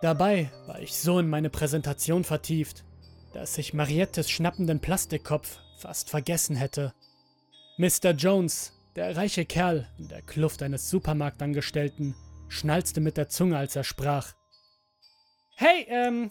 Dabei 0.00 0.50
war 0.66 0.80
ich 0.80 0.94
so 0.94 1.18
in 1.18 1.28
meine 1.28 1.50
Präsentation 1.50 2.24
vertieft, 2.24 2.86
dass 3.34 3.58
ich 3.58 3.74
Mariettes 3.74 4.30
schnappenden 4.30 4.80
Plastikkopf 4.80 5.58
fast 5.76 6.08
vergessen 6.08 6.56
hätte. 6.56 6.94
Mr. 7.76 8.12
Jones, 8.12 8.72
der 8.96 9.14
reiche 9.14 9.44
Kerl 9.44 9.86
in 9.98 10.08
der 10.08 10.22
Kluft 10.22 10.62
eines 10.62 10.88
Supermarktangestellten, 10.88 12.14
schnalzte 12.48 13.02
mit 13.02 13.18
der 13.18 13.28
Zunge, 13.28 13.58
als 13.58 13.76
er 13.76 13.84
sprach. 13.84 14.32
Hey, 15.54 15.84
ähm, 15.90 16.30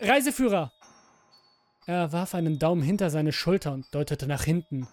Reiseführer! 0.00 0.72
Er 1.88 2.12
warf 2.12 2.34
einen 2.34 2.58
Daumen 2.58 2.82
hinter 2.82 3.08
seine 3.08 3.32
Schulter 3.32 3.72
und 3.72 3.86
deutete 3.92 4.26
nach 4.26 4.44
hinten. 4.44 4.86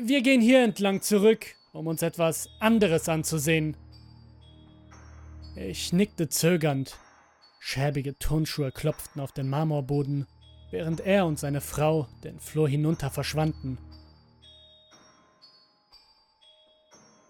Wir 0.00 0.22
gehen 0.22 0.40
hier 0.40 0.62
entlang 0.62 1.02
zurück, 1.02 1.56
um 1.72 1.88
uns 1.88 2.02
etwas 2.02 2.48
anderes 2.60 3.08
anzusehen. 3.08 3.76
Ich 5.56 5.92
nickte 5.92 6.28
zögernd. 6.28 6.96
Schäbige 7.58 8.16
Turnschuhe 8.16 8.70
klopften 8.70 9.20
auf 9.20 9.32
den 9.32 9.48
Marmorboden, 9.48 10.28
während 10.70 11.00
er 11.00 11.26
und 11.26 11.40
seine 11.40 11.60
Frau 11.60 12.06
den 12.22 12.38
Flur 12.38 12.68
hinunter 12.68 13.10
verschwanden. 13.10 13.76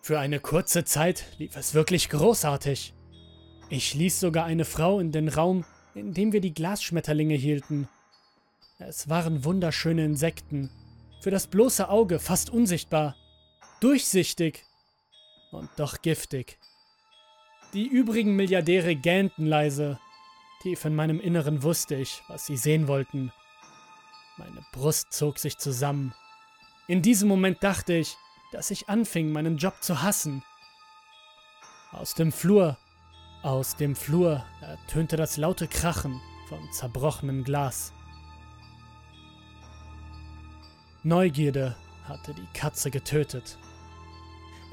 Für 0.02 0.20
eine 0.20 0.40
kurze 0.40 0.84
Zeit 0.84 1.24
lief 1.38 1.56
es 1.56 1.72
wirklich 1.72 2.10
großartig. 2.10 2.92
Ich 3.70 3.94
ließ 3.94 4.20
sogar 4.20 4.44
eine 4.44 4.66
Frau 4.66 5.00
in 5.00 5.10
den 5.10 5.28
Raum, 5.28 5.64
in 5.94 6.12
dem 6.12 6.34
wir 6.34 6.42
die 6.42 6.52
Glasschmetterlinge 6.52 7.34
hielten. 7.34 7.88
Es 8.80 9.08
waren 9.08 9.44
wunderschöne 9.44 10.04
Insekten, 10.04 10.70
für 11.20 11.32
das 11.32 11.48
bloße 11.48 11.88
Auge 11.88 12.20
fast 12.20 12.48
unsichtbar, 12.48 13.16
durchsichtig 13.80 14.64
und 15.50 15.68
doch 15.76 16.00
giftig. 16.00 16.58
Die 17.74 17.88
übrigen 17.88 18.36
Milliardäre 18.36 18.94
gähnten 18.94 19.46
leise. 19.46 19.98
Tief 20.62 20.84
in 20.84 20.94
meinem 20.94 21.20
Inneren 21.20 21.64
wusste 21.64 21.96
ich, 21.96 22.22
was 22.28 22.46
sie 22.46 22.56
sehen 22.56 22.86
wollten. 22.86 23.32
Meine 24.36 24.64
Brust 24.72 25.12
zog 25.12 25.40
sich 25.40 25.58
zusammen. 25.58 26.14
In 26.86 27.02
diesem 27.02 27.28
Moment 27.28 27.62
dachte 27.64 27.94
ich, 27.94 28.16
dass 28.52 28.70
ich 28.70 28.88
anfing, 28.88 29.32
meinen 29.32 29.58
Job 29.58 29.82
zu 29.82 30.02
hassen. 30.02 30.44
Aus 31.90 32.14
dem 32.14 32.30
Flur, 32.30 32.78
aus 33.42 33.74
dem 33.74 33.96
Flur 33.96 34.44
ertönte 34.60 35.16
das 35.16 35.36
laute 35.36 35.66
Krachen 35.66 36.20
von 36.48 36.60
zerbrochenem 36.70 37.42
Glas. 37.42 37.92
Neugierde 41.08 41.74
hatte 42.04 42.34
die 42.34 42.46
Katze 42.52 42.90
getötet. 42.90 43.58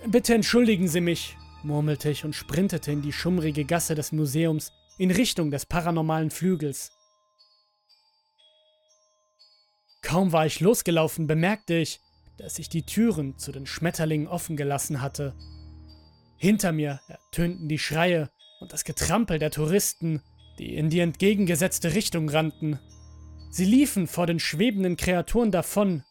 Bitte 0.05 0.35
entschuldigen 0.35 0.89
Sie 0.89 1.01
mich, 1.01 1.37
murmelte 1.63 2.09
ich 2.09 2.25
und 2.25 2.35
sprintete 2.35 2.91
in 2.91 3.01
die 3.01 3.13
schummrige 3.13 3.63
Gasse 3.63 3.95
des 3.95 4.11
Museums 4.11 4.73
in 4.97 5.11
Richtung 5.11 5.49
des 5.49 5.65
paranormalen 5.65 6.29
Flügels. 6.29 6.91
Kaum 10.01 10.33
war 10.33 10.45
ich 10.45 10.59
losgelaufen, 10.59 11.25
bemerkte 11.25 11.75
ich, 11.75 12.01
dass 12.37 12.59
ich 12.59 12.67
die 12.67 12.85
Türen 12.85 13.37
zu 13.37 13.53
den 13.53 13.65
Schmetterlingen 13.65 14.27
offen 14.27 14.57
gelassen 14.57 15.01
hatte. 15.01 15.33
Hinter 16.37 16.73
mir 16.73 16.99
ertönten 17.07 17.69
die 17.69 17.79
Schreie 17.79 18.29
und 18.59 18.73
das 18.73 18.83
Getrampel 18.83 19.39
der 19.39 19.51
Touristen, 19.51 20.21
die 20.59 20.75
in 20.75 20.89
die 20.89 20.99
entgegengesetzte 20.99 21.93
Richtung 21.93 22.27
rannten. 22.29 22.79
Sie 23.49 23.65
liefen 23.65 24.05
vor 24.05 24.27
den 24.27 24.39
schwebenden 24.39 24.97
Kreaturen 24.97 25.49
davon, 25.49 26.03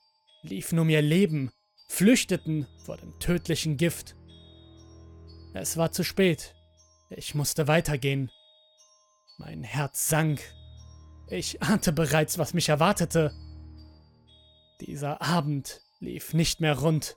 liefen 0.45 0.79
um 0.79 0.89
ihr 0.89 1.03
Leben, 1.03 1.51
flüchteten 1.89 2.67
vor 2.85 2.97
dem 2.97 3.19
tödlichen 3.19 3.77
Gift. 3.77 4.15
Es 5.55 5.77
war 5.77 5.91
zu 5.91 6.05
spät. 6.05 6.55
Ich 7.11 7.35
musste 7.35 7.67
weitergehen. 7.67 8.31
Mein 9.39 9.63
Herz 9.63 10.09
sank. 10.09 10.41
Ich 11.29 11.63
ahnte 11.63 11.93
bereits, 11.93 12.39
was 12.39 12.55
mich 12.55 12.69
erwartete. 12.69 13.33
Dieser 14.81 15.23
Abend 15.23 15.81
lief 16.01 16.35
nicht 16.35 16.61
mehr 16.61 16.79
rund. 16.79 17.17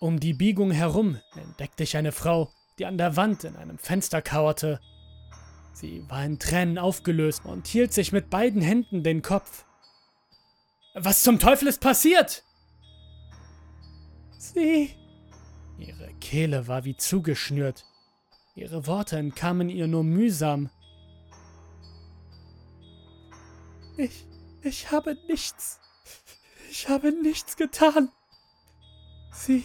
Um 0.00 0.20
die 0.20 0.34
Biegung 0.34 0.70
herum 0.70 1.20
entdeckte 1.34 1.82
ich 1.82 1.96
eine 1.96 2.12
Frau, 2.12 2.52
die 2.78 2.86
an 2.86 2.98
der 2.98 3.16
Wand 3.16 3.44
in 3.44 3.56
einem 3.56 3.78
Fenster 3.78 4.22
kauerte. 4.22 4.80
Sie 5.72 6.04
war 6.08 6.24
in 6.24 6.38
Tränen 6.38 6.78
aufgelöst 6.78 7.44
und 7.44 7.66
hielt 7.66 7.92
sich 7.92 8.12
mit 8.12 8.30
beiden 8.30 8.60
Händen 8.62 9.02
den 9.02 9.22
Kopf. 9.22 9.64
Was 10.94 11.22
zum 11.22 11.38
Teufel 11.38 11.68
ist 11.68 11.80
passiert? 11.80 12.44
Sie. 14.38 14.94
Ihre 15.78 16.12
Kehle 16.20 16.66
war 16.66 16.84
wie 16.84 16.96
zugeschnürt. 16.96 17.84
Ihre 18.54 18.86
Worte 18.86 19.16
entkamen 19.16 19.68
ihr 19.68 19.86
nur 19.86 20.02
mühsam. 20.02 20.70
Ich. 23.96 24.24
Ich 24.62 24.90
habe 24.90 25.16
nichts. 25.28 25.80
Ich 26.70 26.88
habe 26.88 27.12
nichts 27.12 27.56
getan. 27.56 28.10
Sie. 29.32 29.64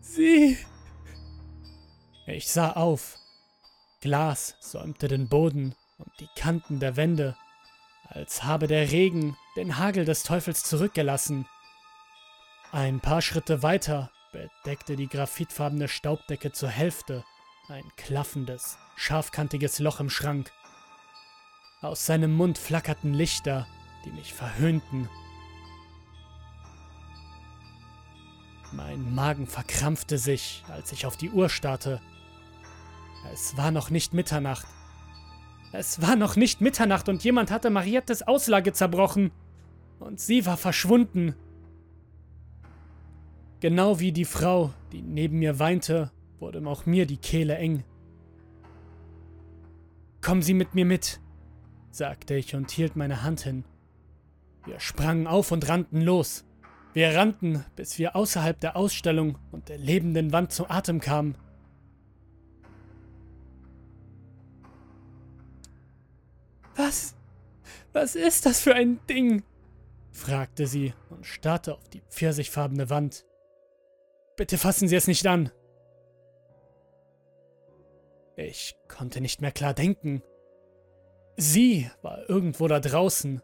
Sie. 0.00 0.56
Ich 2.26 2.48
sah 2.48 2.72
auf. 2.72 3.19
Glas 4.00 4.56
säumte 4.60 5.08
den 5.08 5.28
Boden 5.28 5.74
und 5.98 6.10
die 6.20 6.28
Kanten 6.34 6.80
der 6.80 6.96
Wände, 6.96 7.36
als 8.08 8.44
habe 8.44 8.66
der 8.66 8.90
Regen 8.90 9.36
den 9.56 9.76
Hagel 9.76 10.04
des 10.04 10.22
Teufels 10.22 10.64
zurückgelassen. 10.64 11.46
Ein 12.72 13.00
paar 13.00 13.20
Schritte 13.20 13.62
weiter 13.62 14.10
bedeckte 14.32 14.96
die 14.96 15.08
graphitfarbene 15.08 15.88
Staubdecke 15.88 16.52
zur 16.52 16.70
Hälfte 16.70 17.24
ein 17.68 17.84
klaffendes, 17.96 18.78
scharfkantiges 18.96 19.78
Loch 19.78 20.00
im 20.00 20.10
Schrank. 20.10 20.50
Aus 21.82 22.06
seinem 22.06 22.32
Mund 22.32 22.58
flackerten 22.58 23.14
Lichter, 23.14 23.66
die 24.04 24.10
mich 24.10 24.34
verhöhnten. 24.34 25.08
Mein 28.72 29.14
Magen 29.14 29.46
verkrampfte 29.46 30.18
sich, 30.18 30.64
als 30.68 30.92
ich 30.92 31.06
auf 31.06 31.16
die 31.16 31.30
Uhr 31.30 31.48
starrte. 31.48 32.00
Es 33.32 33.56
war 33.56 33.70
noch 33.70 33.90
nicht 33.90 34.14
Mitternacht. 34.14 34.66
Es 35.72 36.02
war 36.02 36.16
noch 36.16 36.36
nicht 36.36 36.60
Mitternacht 36.60 37.08
und 37.08 37.22
jemand 37.22 37.50
hatte 37.50 37.70
Mariettes 37.70 38.22
Auslage 38.22 38.72
zerbrochen. 38.72 39.30
Und 39.98 40.18
sie 40.18 40.46
war 40.46 40.56
verschwunden. 40.56 41.34
Genau 43.60 44.00
wie 44.00 44.12
die 44.12 44.24
Frau, 44.24 44.72
die 44.90 45.02
neben 45.02 45.38
mir 45.38 45.58
weinte, 45.58 46.10
wurde 46.38 46.66
auch 46.66 46.86
mir 46.86 47.06
die 47.06 47.18
Kehle 47.18 47.56
eng. 47.56 47.84
Kommen 50.22 50.42
Sie 50.42 50.54
mit 50.54 50.74
mir 50.74 50.84
mit, 50.84 51.20
sagte 51.90 52.34
ich 52.34 52.54
und 52.54 52.70
hielt 52.70 52.96
meine 52.96 53.22
Hand 53.22 53.42
hin. 53.42 53.64
Wir 54.64 54.80
sprangen 54.80 55.26
auf 55.26 55.50
und 55.52 55.68
rannten 55.68 56.00
los. 56.00 56.44
Wir 56.92 57.14
rannten, 57.14 57.64
bis 57.76 57.98
wir 57.98 58.16
außerhalb 58.16 58.58
der 58.60 58.76
Ausstellung 58.76 59.38
und 59.52 59.68
der 59.68 59.78
lebenden 59.78 60.32
Wand 60.32 60.52
zu 60.52 60.68
Atem 60.68 61.00
kamen. 61.00 61.36
Was? 66.80 67.14
Was 67.92 68.14
ist 68.14 68.46
das 68.46 68.60
für 68.60 68.74
ein 68.74 69.00
Ding? 69.06 69.42
fragte 70.12 70.66
sie 70.66 70.94
und 71.10 71.26
starrte 71.26 71.74
auf 71.74 71.88
die 71.90 72.00
pfirsichfarbene 72.00 72.88
Wand. 72.88 73.26
Bitte 74.36 74.56
fassen 74.56 74.88
Sie 74.88 74.96
es 74.96 75.06
nicht 75.06 75.26
an. 75.26 75.50
Ich 78.36 78.76
konnte 78.88 79.20
nicht 79.20 79.42
mehr 79.42 79.52
klar 79.52 79.74
denken. 79.74 80.22
Sie 81.36 81.90
war 82.00 82.28
irgendwo 82.30 82.66
da 82.66 82.80
draußen. 82.80 83.42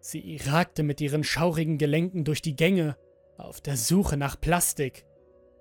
Sie 0.00 0.38
ragte 0.44 0.82
mit 0.82 1.00
ihren 1.00 1.24
schaurigen 1.24 1.78
Gelenken 1.78 2.24
durch 2.24 2.42
die 2.42 2.56
Gänge, 2.56 2.98
auf 3.38 3.62
der 3.62 3.78
Suche 3.78 4.18
nach 4.18 4.38
Plastik. 4.38 5.06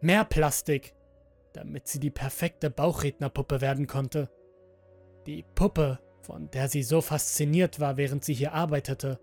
Mehr 0.02 0.26
Plastik, 0.26 0.94
damit 1.54 1.88
sie 1.88 2.02
die 2.02 2.12
perfekte 2.12 2.70
Bauchrednerpuppe 2.70 3.62
werden 3.62 3.88
konnte. 3.88 4.30
Die 5.26 5.46
Puppe, 5.56 6.00
von 6.22 6.50
der 6.51 6.70
sie 6.70 6.84
so 6.84 7.01
fasziniert 7.01 7.80
war, 7.80 7.98
während 7.98 8.24
sie 8.24 8.34
hier 8.34 8.54
arbeitete. 8.54 9.20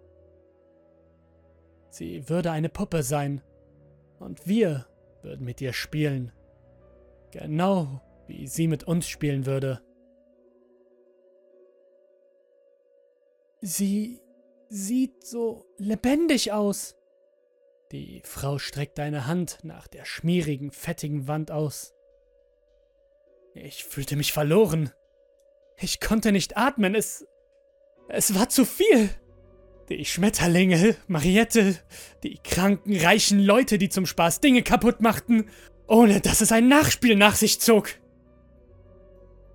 Sie 1.90 2.28
würde 2.28 2.50
eine 2.50 2.68
Puppe 2.68 3.02
sein, 3.02 3.42
und 4.18 4.46
wir 4.46 4.86
würden 5.22 5.44
mit 5.44 5.60
ihr 5.60 5.72
spielen. 5.72 6.32
Genau 7.30 8.00
wie 8.26 8.46
sie 8.46 8.68
mit 8.68 8.84
uns 8.84 9.08
spielen 9.08 9.46
würde. 9.46 9.80
Sie 13.60 14.20
sieht 14.68 15.24
so 15.24 15.66
lebendig 15.78 16.52
aus. 16.52 16.96
Die 17.90 18.20
Frau 18.24 18.58
streckte 18.58 19.02
eine 19.02 19.26
Hand 19.26 19.60
nach 19.62 19.86
der 19.88 20.04
schmierigen, 20.04 20.70
fettigen 20.70 21.26
Wand 21.26 21.50
aus. 21.50 21.94
Ich 23.54 23.84
fühlte 23.84 24.14
mich 24.14 24.32
verloren. 24.32 24.92
Ich 25.80 26.00
konnte 26.00 26.32
nicht 26.32 26.56
atmen, 26.56 26.94
es. 26.94 27.26
Es 28.08 28.34
war 28.34 28.48
zu 28.48 28.64
viel. 28.64 29.10
Die 29.88 30.04
Schmetterlinge, 30.04 30.96
Mariette, 31.06 31.76
die 32.22 32.38
kranken, 32.42 32.96
reichen 32.96 33.40
Leute, 33.40 33.78
die 33.78 33.88
zum 33.88 34.06
Spaß 34.06 34.40
Dinge 34.40 34.62
kaputt 34.62 35.00
machten, 35.00 35.48
ohne 35.86 36.20
dass 36.20 36.40
es 36.40 36.52
ein 36.52 36.68
Nachspiel 36.68 37.16
nach 37.16 37.36
sich 37.36 37.60
zog. 37.60 37.90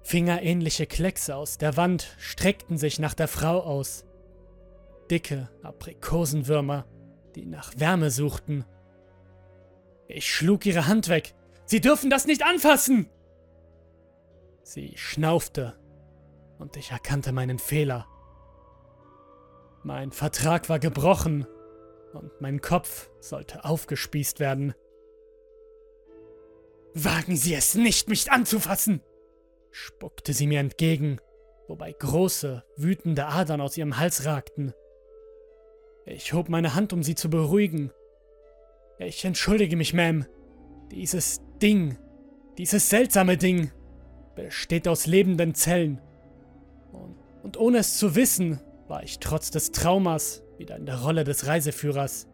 Fingerähnliche 0.01 0.87
Kleckse 0.87 1.35
aus 1.35 1.57
der 1.57 1.77
Wand 1.77 2.15
streckten 2.17 2.77
sich 2.77 2.99
nach 2.99 3.13
der 3.13 3.27
Frau 3.27 3.59
aus. 3.59 4.05
Dicke 5.11 5.49
Aprikosenwürmer, 5.61 6.85
die 7.35 7.45
nach 7.45 7.73
Wärme 7.77 8.09
suchten. 8.09 8.65
Ich 10.07 10.33
schlug 10.33 10.65
ihre 10.65 10.87
Hand 10.87 11.09
weg. 11.09 11.35
Sie 11.65 11.81
dürfen 11.81 12.09
das 12.09 12.25
nicht 12.25 12.43
anfassen! 12.43 13.09
Sie 14.63 14.93
schnaufte 14.95 15.75
und 16.63 16.77
ich 16.77 16.91
erkannte 16.91 17.33
meinen 17.33 17.59
Fehler. 17.59 18.07
Mein 19.83 20.13
Vertrag 20.13 20.69
war 20.69 20.79
gebrochen 20.79 21.45
und 22.13 22.31
mein 22.39 22.61
Kopf 22.61 23.09
sollte 23.19 23.65
aufgespießt 23.65 24.39
werden. 24.39 24.73
Wagen 26.93 27.35
Sie 27.35 27.53
es 27.53 27.75
nicht, 27.75 28.07
mich 28.07 28.31
anzufassen! 28.31 29.01
spuckte 29.71 30.31
sie 30.31 30.47
mir 30.47 30.61
entgegen, 30.61 31.19
wobei 31.67 31.91
große, 31.91 32.63
wütende 32.77 33.25
Adern 33.25 33.59
aus 33.59 33.75
ihrem 33.75 33.97
Hals 33.97 34.25
ragten. 34.25 34.73
Ich 36.05 36.31
hob 36.31 36.47
meine 36.47 36.75
Hand, 36.75 36.93
um 36.93 37.03
sie 37.03 37.15
zu 37.15 37.29
beruhigen. 37.29 37.91
Ich 38.99 39.25
entschuldige 39.25 39.75
mich, 39.75 39.93
Ma'am. 39.93 40.27
Dieses 40.91 41.41
Ding, 41.61 41.97
dieses 42.57 42.89
seltsame 42.89 43.35
Ding, 43.35 43.71
besteht 44.35 44.87
aus 44.87 45.07
lebenden 45.07 45.55
Zellen. 45.55 45.99
Und, 47.43 47.57
ohne 47.57 47.79
es 47.79 47.97
zu 47.97 48.15
wissen, 48.15 48.59
war 48.87 49.03
ich 49.03 49.19
trotz 49.19 49.51
des 49.51 49.71
Traumas 49.71 50.43
wieder 50.57 50.75
in 50.77 50.85
der 50.85 51.01
Rolle 51.01 51.23
des 51.23 51.45
Reiseführers. 51.45 52.27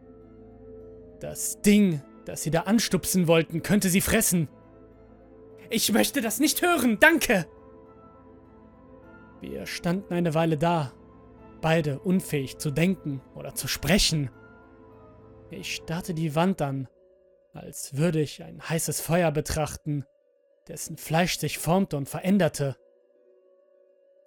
Das 1.20 1.60
Ding, 1.62 2.02
das 2.24 2.42
sie 2.42 2.50
da 2.50 2.62
anstupsen 2.62 3.26
wollten, 3.26 3.62
könnte 3.62 3.88
sie 3.88 4.00
fressen. 4.00 4.48
Ich 5.68 5.92
möchte 5.92 6.20
das 6.20 6.38
nicht 6.38 6.62
hören, 6.62 6.98
danke! 6.98 7.46
Wir 9.40 9.66
standen 9.66 10.12
eine 10.12 10.34
Weile 10.34 10.58
da, 10.58 10.92
beide 11.60 11.98
unfähig 12.00 12.58
zu 12.58 12.70
denken 12.70 13.20
oder 13.34 13.54
zu 13.54 13.68
sprechen. 13.68 14.30
Ich 15.50 15.74
starrte 15.76 16.14
die 16.14 16.34
Wand 16.34 16.62
an, 16.62 16.88
als 17.52 17.96
würde 17.96 18.20
ich 18.20 18.42
ein 18.42 18.60
heißes 18.68 19.00
Feuer 19.00 19.30
betrachten, 19.32 20.04
dessen 20.68 20.96
Fleisch 20.96 21.38
sich 21.38 21.58
formte 21.58 21.96
und 21.96 22.08
veränderte. 22.08 22.76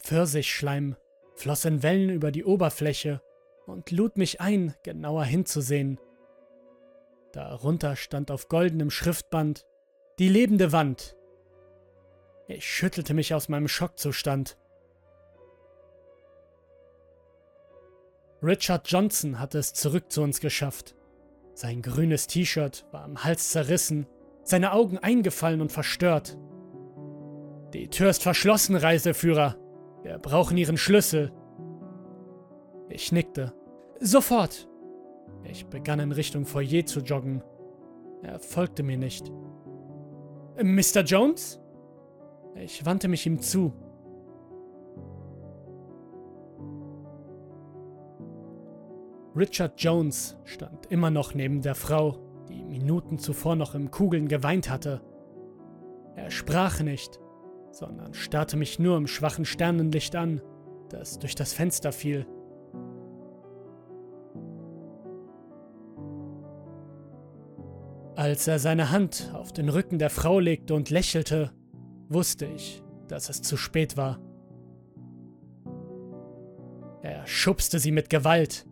Pfirsichschleim 0.04 0.96
floss 1.36 1.66
in 1.66 1.82
Wellen 1.82 2.10
über 2.10 2.32
die 2.32 2.46
Oberfläche 2.46 3.22
und 3.66 3.92
lud 3.92 4.18
mich 4.18 4.42
ein, 4.42 4.76
genauer 4.84 5.26
hinzusehen. 5.26 6.00
Darunter 7.32 7.96
stand 7.96 8.30
auf 8.30 8.48
goldenem 8.48 8.92
Schriftband 8.92 9.66
die 10.20 10.30
lebende 10.30 10.72
Wand 10.72 11.16
ich 12.48 12.66
schüttelte 12.66 13.14
mich 13.14 13.34
aus 13.34 13.50
meinem 13.50 13.68
Schockzustand. 13.68 14.58
Richard 18.42 18.92
Johnson 18.92 19.40
hatte 19.40 19.58
es 19.58 19.74
zurück 19.74 20.12
zu 20.12 20.22
uns 20.22 20.42
geschafft. 20.42 20.96
Sein 21.54 21.82
grünes 21.82 22.28
T-Shirt 22.28 22.86
war 22.92 23.04
am 23.04 23.24
Hals 23.24 23.50
zerrissen, 23.50 24.08
seine 24.44 24.74
Augen 24.74 24.98
eingefallen 24.98 25.62
und 25.62 25.72
verstört. 25.72 26.38
Die 27.74 27.88
Tür 27.88 28.10
ist 28.10 28.24
verschlossen, 28.24 28.76
Reiseführer. 28.76 29.56
Wir 30.04 30.18
brauchen 30.18 30.58
Ihren 30.58 30.78
Schlüssel. 30.78 31.32
Ich 32.90 33.12
nickte. 33.12 33.54
Sofort. 34.00 34.68
Ich 35.44 35.66
begann 35.68 36.00
in 36.00 36.12
Richtung 36.12 36.46
Foyer 36.46 36.86
zu 36.86 37.00
joggen. 37.00 37.42
Er 38.22 38.40
folgte 38.40 38.84
mir 38.84 38.98
nicht. 38.98 39.32
Mr. 40.62 41.02
Jones? 41.02 41.60
Ich 42.56 42.86
wandte 42.86 43.08
mich 43.08 43.26
ihm 43.26 43.40
zu. 43.40 43.74
Richard 49.36 49.82
Jones 49.82 50.38
stand 50.44 50.86
immer 50.92 51.10
noch 51.10 51.34
neben 51.34 51.62
der 51.62 51.74
Frau, 51.74 52.20
die 52.50 52.64
Minuten 52.64 53.18
zuvor 53.18 53.56
noch 53.56 53.74
im 53.74 53.90
Kugeln 53.90 54.28
geweint 54.28 54.70
hatte. 54.70 55.02
Er 56.16 56.30
sprach 56.30 56.82
nicht, 56.82 57.20
sondern 57.74 58.14
starrte 58.14 58.56
mich 58.56 58.80
nur 58.80 58.96
im 58.98 59.08
schwachen 59.08 59.46
Sternenlicht 59.46 60.16
an, 60.16 60.42
das 60.90 61.18
durch 61.20 61.36
das 61.36 61.54
Fenster 61.54 61.92
fiel. 61.92 62.26
Als 68.16 68.48
er 68.48 68.60
seine 68.60 68.92
Hand 68.92 69.32
auf 69.34 69.52
den 69.52 69.70
Rücken 69.70 69.98
der 69.98 70.12
Frau 70.12 70.40
legte 70.40 70.76
und 70.76 70.92
lächelte, 70.92 71.52
wusste 72.10 72.46
ich, 72.46 72.84
dass 73.08 73.30
es 73.30 73.42
zu 73.42 73.58
spät 73.58 73.98
war. 73.98 74.20
Er 77.02 77.26
schubste 77.26 77.80
sie 77.80 77.92
mit 77.92 78.12
Gewalt. 78.12 78.68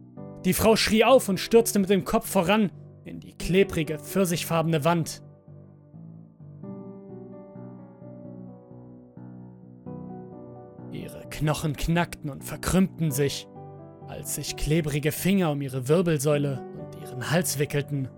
Die 0.46 0.54
Frau 0.54 0.76
schrie 0.76 1.04
auf 1.04 1.28
und 1.28 1.40
stürzte 1.40 1.80
mit 1.80 1.90
dem 1.90 2.06
Kopf 2.06 2.30
voran 2.30 2.72
in 3.04 3.20
die 3.20 3.34
klebrige, 3.34 3.98
pfirsichfarbene 3.98 4.86
Wand. 4.86 5.24
Knochen 11.42 11.76
knackten 11.76 12.30
und 12.30 12.44
verkrümmten 12.44 13.10
sich, 13.10 13.48
als 14.08 14.36
sich 14.36 14.58
klebrige 14.58 15.12
Finger 15.12 15.50
um 15.50 15.64
ihre 15.64 15.88
Wirbelsäule 15.88 16.64
und 16.80 17.02
ihren 17.02 17.32
Hals 17.32 17.58
wickelten. 17.58 18.10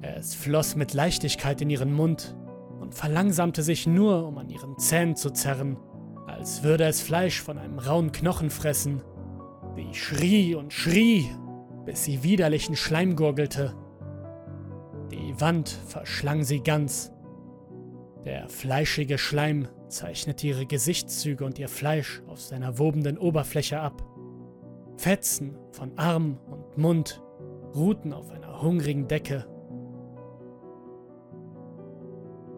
Es 0.00 0.34
floss 0.34 0.74
mit 0.74 0.94
Leichtigkeit 0.94 1.60
in 1.60 1.68
ihren 1.68 1.92
Mund 1.92 2.34
und 2.80 2.94
verlangsamte 2.94 3.62
sich 3.62 3.86
nur, 3.86 4.26
um 4.26 4.38
an 4.38 4.48
ihren 4.48 4.78
Zähnen 4.78 5.14
zu 5.14 5.28
zerren, 5.28 5.76
als 6.26 6.62
würde 6.62 6.84
es 6.84 7.02
Fleisch 7.02 7.42
von 7.42 7.58
einem 7.58 7.78
rauen 7.78 8.12
Knochen 8.12 8.48
fressen. 8.48 9.02
Sie 9.76 9.92
schrie 9.92 10.54
und 10.54 10.72
schrie, 10.72 11.28
bis 11.84 12.04
sie 12.04 12.22
widerlichen 12.22 12.76
Schleim 12.76 13.14
gurgelte. 13.14 13.74
Die 15.10 15.38
Wand 15.38 15.68
verschlang 15.68 16.44
sie 16.44 16.62
ganz. 16.62 17.12
Der 18.24 18.48
fleischige 18.48 19.18
Schleim 19.18 19.68
zeichnete 19.88 20.46
ihre 20.46 20.66
Gesichtszüge 20.66 21.44
und 21.44 21.58
ihr 21.58 21.68
Fleisch 21.68 22.22
auf 22.26 22.40
seiner 22.40 22.78
wobenden 22.78 23.18
Oberfläche 23.18 23.80
ab. 23.80 24.02
Fetzen 24.96 25.56
von 25.72 25.96
Arm 25.96 26.38
und 26.50 26.78
Mund 26.78 27.22
ruhten 27.74 28.12
auf 28.12 28.30
einer 28.30 28.62
hungrigen 28.62 29.08
Decke. 29.08 29.46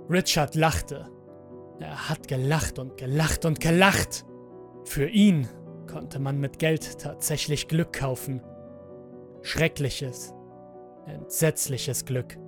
Richard 0.09 0.55
lachte. 0.55 1.09
Er 1.79 2.09
hat 2.09 2.29
gelacht 2.29 2.79
und 2.79 2.97
gelacht 2.97 3.45
und 3.45 3.61
gelacht. 3.61 4.25
Für 4.85 5.09
ihn 5.09 5.49
konnte 5.87 6.19
man 6.19 6.38
mit 6.38 6.59
Geld 6.59 6.99
tatsächlich 6.99 7.69
Glück 7.69 7.93
kaufen. 7.93 8.43
Schreckliches, 9.43 10.35
entsetzliches 11.07 12.05
Glück. 12.05 12.38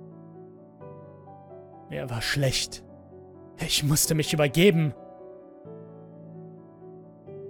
Er 1.89 2.09
war 2.09 2.21
schlecht. 2.21 2.83
Ich 3.59 3.83
musste 3.83 4.15
mich 4.15 4.33
übergeben. 4.33 4.93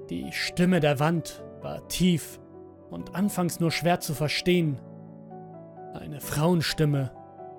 Die 0.10 0.32
Stimme 0.32 0.80
der 0.80 1.00
Wand 1.00 1.44
war 1.62 1.88
tief 1.88 2.40
und 2.90 3.16
anfangs 3.16 3.60
nur 3.60 3.72
schwer 3.72 4.00
zu 4.00 4.14
verstehen. 4.14 4.80
Eine 5.94 6.20
Frauenstimme, 6.20 7.12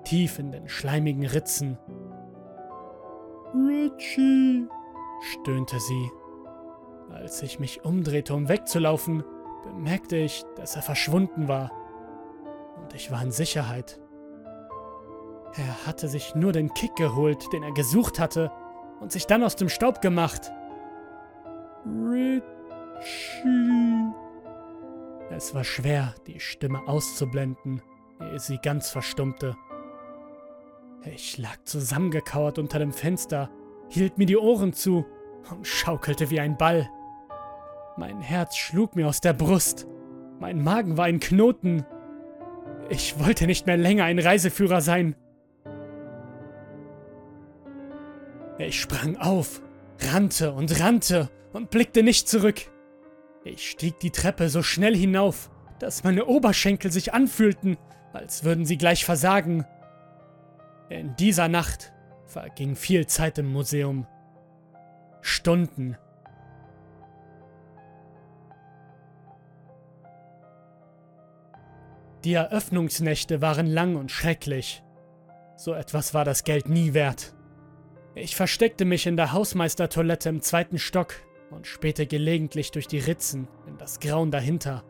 tief 0.03 0.39
in 0.39 0.51
den 0.51 0.69
schleimigen 0.69 1.25
Ritzen. 1.25 1.77
Richie, 3.53 4.67
stöhnte 5.33 5.79
sie. 5.79 6.11
Als 7.11 7.41
ich 7.41 7.59
mich 7.59 7.83
umdrehte, 7.83 8.33
um 8.33 8.49
wegzulaufen, 8.49 9.23
bemerkte 9.63 10.17
ich, 10.17 10.43
dass 10.55 10.75
er 10.75 10.81
verschwunden 10.81 11.47
war. 11.47 11.71
Und 12.81 12.93
ich 12.93 13.11
war 13.11 13.21
in 13.23 13.31
Sicherheit. 13.31 13.99
Er 15.57 15.85
hatte 15.85 16.07
sich 16.07 16.35
nur 16.35 16.51
den 16.51 16.73
Kick 16.73 16.95
geholt, 16.95 17.51
den 17.53 17.63
er 17.63 17.71
gesucht 17.71 18.19
hatte, 18.19 18.51
und 18.99 19.11
sich 19.11 19.25
dann 19.25 19.43
aus 19.43 19.55
dem 19.55 19.69
Staub 19.69 20.01
gemacht. 20.01 20.51
Richie. 21.85 22.45
Es 25.29 25.53
war 25.53 25.63
schwer, 25.63 26.13
die 26.27 26.39
Stimme 26.39 26.87
auszublenden, 26.87 27.81
ehe 28.19 28.39
sie 28.39 28.57
ganz 28.57 28.89
verstummte. 28.89 29.55
Ich 31.03 31.37
lag 31.37 31.57
zusammengekauert 31.63 32.57
unter 32.57 32.79
dem 32.79 32.91
Fenster, 32.91 33.49
hielt 33.89 34.17
mir 34.17 34.25
die 34.25 34.37
Ohren 34.37 34.73
zu 34.73 35.05
und 35.51 35.67
schaukelte 35.67 36.29
wie 36.31 36.39
ein 36.39 36.57
Ball. 36.57 36.89
Mein 37.97 38.19
Herz 38.19 38.57
schlug 38.57 38.95
mir 38.95 39.07
aus 39.07 39.21
der 39.21 39.33
Brust. 39.33 39.87
Mein 40.39 40.63
Magen 40.63 40.97
war 40.97 41.05
ein 41.05 41.19
Knoten. 41.19 41.85
Ich 42.89 43.19
wollte 43.19 43.45
nicht 43.45 43.67
mehr 43.67 43.77
länger 43.77 44.05
ein 44.05 44.19
Reiseführer 44.19 44.81
sein. 44.81 45.15
Ich 48.57 48.79
sprang 48.79 49.17
auf, 49.17 49.61
rannte 49.99 50.53
und 50.53 50.79
rannte 50.79 51.29
und 51.51 51.69
blickte 51.71 52.03
nicht 52.03 52.29
zurück. 52.29 52.61
Ich 53.43 53.69
stieg 53.69 53.99
die 53.99 54.11
Treppe 54.11 54.49
so 54.49 54.63
schnell 54.63 54.95
hinauf, 54.95 55.51
dass 55.79 56.03
meine 56.03 56.25
Oberschenkel 56.25 56.91
sich 56.91 57.13
anfühlten, 57.13 57.77
als 58.13 58.45
würden 58.45 58.65
sie 58.65 58.77
gleich 58.77 59.03
versagen. 59.03 59.65
In 60.89 61.15
dieser 61.17 61.49
Nacht 61.49 61.91
verging 62.25 62.75
viel 62.75 63.07
Zeit 63.07 63.37
im 63.37 63.51
Museum. 63.51 64.07
Stunden. 65.21 65.97
Die 72.23 72.33
Eröffnungsnächte 72.33 73.41
waren 73.41 73.67
lang 73.67 73.97
und 73.97 74.11
schrecklich. 74.11 74.81
So 75.57 75.73
etwas 75.73 76.13
war 76.13 76.25
das 76.25 76.43
Geld 76.43 76.69
nie 76.69 76.93
wert. 76.93 77.34
Ich 78.17 78.37
versteckte 78.37 78.85
mich 78.85 79.07
in 79.07 79.17
der 79.17 79.33
Hausmeistertoilette 79.33 80.29
im 80.29 80.41
zweiten 80.41 80.79
Stock 80.79 81.15
und 81.51 81.67
spähte 81.67 82.07
gelegentlich 82.07 82.71
durch 82.71 82.87
die 82.87 82.99
Ritzen 82.99 83.49
in 83.67 83.77
das 83.77 83.99
Grauen 83.99 84.31
dahinter. 84.31 84.85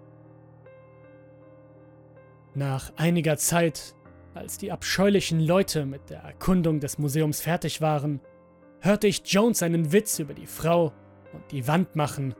Nach 2.53 2.93
einiger 2.97 3.37
Zeit 3.37 3.95
als 4.35 4.59
die 4.59 4.71
abscheulichen 4.71 5.39
Leute 5.39 5.87
mit 5.87 6.11
der 6.11 6.19
Erkundung 6.19 6.79
des 6.79 6.99
Museums 6.99 7.41
fertig 7.41 7.81
waren, 7.81 8.21
hörte 8.79 9.07
ich 9.07 9.23
Jones 9.25 9.63
einen 9.63 9.91
Witz 9.91 10.19
über 10.19 10.35
die 10.35 10.45
Frau 10.45 10.93
und 11.33 11.51
die 11.51 11.67
Wand 11.67 11.95
machen. 11.95 12.35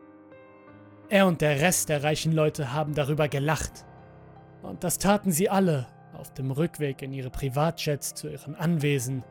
Er 1.10 1.26
und 1.26 1.42
der 1.42 1.62
Rest 1.62 1.90
der 1.90 2.04
reichen 2.04 2.32
Leute 2.32 2.74
haben 2.74 2.94
darüber 2.94 3.28
gelacht. 3.28 3.86
Und 4.62 4.84
das 4.84 5.00
taten 5.00 5.32
sie 5.32 5.50
alle 5.50 5.88
auf 6.14 6.32
dem 6.34 6.52
Rückweg 6.52 7.02
in 7.02 7.12
ihre 7.12 7.32
Privatjets 7.32 8.14
zu 8.14 8.30
ihren 8.30 8.56
Anwesen. 8.56 9.24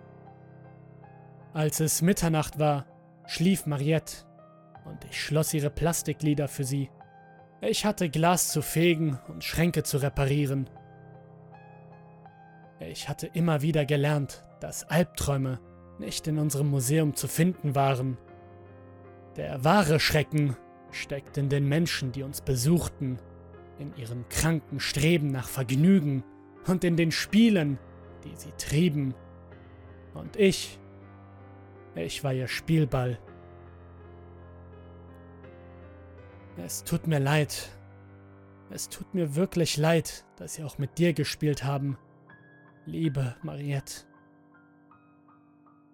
Als 1.54 1.78
es 1.78 2.02
Mitternacht 2.02 2.58
war, 2.58 2.84
schlief 3.26 3.64
Mariette 3.64 4.26
und 4.86 5.04
ich 5.04 5.22
schloss 5.22 5.54
ihre 5.54 5.70
Plastiklieder 5.70 6.48
für 6.48 6.64
sie. 6.64 6.90
Ich 7.60 7.84
hatte 7.84 8.10
Glas 8.10 8.48
zu 8.48 8.60
fegen 8.60 9.20
und 9.28 9.44
Schränke 9.44 9.84
zu 9.84 9.98
reparieren. 9.98 10.68
Ich 12.80 13.08
hatte 13.08 13.28
immer 13.28 13.62
wieder 13.62 13.86
gelernt, 13.86 14.44
dass 14.58 14.90
Albträume 14.90 15.60
nicht 16.00 16.26
in 16.26 16.38
unserem 16.38 16.70
Museum 16.70 17.14
zu 17.14 17.28
finden 17.28 17.76
waren. 17.76 18.18
Der 19.36 19.62
wahre 19.62 20.00
Schrecken 20.00 20.56
steckt 20.90 21.38
in 21.38 21.50
den 21.50 21.68
Menschen, 21.68 22.10
die 22.10 22.24
uns 22.24 22.40
besuchten, 22.40 23.20
in 23.78 23.94
ihrem 23.96 24.28
kranken 24.28 24.80
Streben 24.80 25.28
nach 25.28 25.46
Vergnügen 25.46 26.24
und 26.66 26.82
in 26.82 26.96
den 26.96 27.12
Spielen, 27.12 27.78
die 28.24 28.34
sie 28.34 28.52
trieben. 28.58 29.14
Und 30.14 30.34
ich, 30.34 30.80
ich 31.96 32.24
war 32.24 32.32
ihr 32.32 32.48
Spielball. 32.48 33.18
Es 36.56 36.84
tut 36.84 37.06
mir 37.06 37.18
leid. 37.18 37.70
Es 38.70 38.88
tut 38.88 39.14
mir 39.14 39.34
wirklich 39.34 39.76
leid, 39.76 40.24
dass 40.36 40.54
sie 40.54 40.64
auch 40.64 40.78
mit 40.78 40.98
dir 40.98 41.12
gespielt 41.12 41.64
haben. 41.64 41.98
Liebe 42.86 43.36
Mariette. 43.42 44.04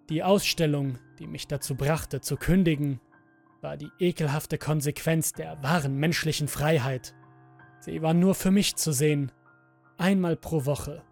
Die 0.09 0.23
Ausstellung, 0.23 0.97
die 1.19 1.27
mich 1.27 1.47
dazu 1.47 1.75
brachte, 1.75 2.21
zu 2.21 2.37
kündigen, 2.37 2.99
war 3.61 3.77
die 3.77 3.91
ekelhafte 3.99 4.57
Konsequenz 4.57 5.33
der 5.33 5.61
wahren 5.63 5.95
menschlichen 5.95 6.47
Freiheit. 6.47 7.15
Sie 7.79 8.01
war 8.01 8.13
nur 8.13 8.35
für 8.35 8.51
mich 8.51 8.75
zu 8.75 8.91
sehen, 8.91 9.31
einmal 9.97 10.35
pro 10.35 10.65
Woche. 10.65 11.03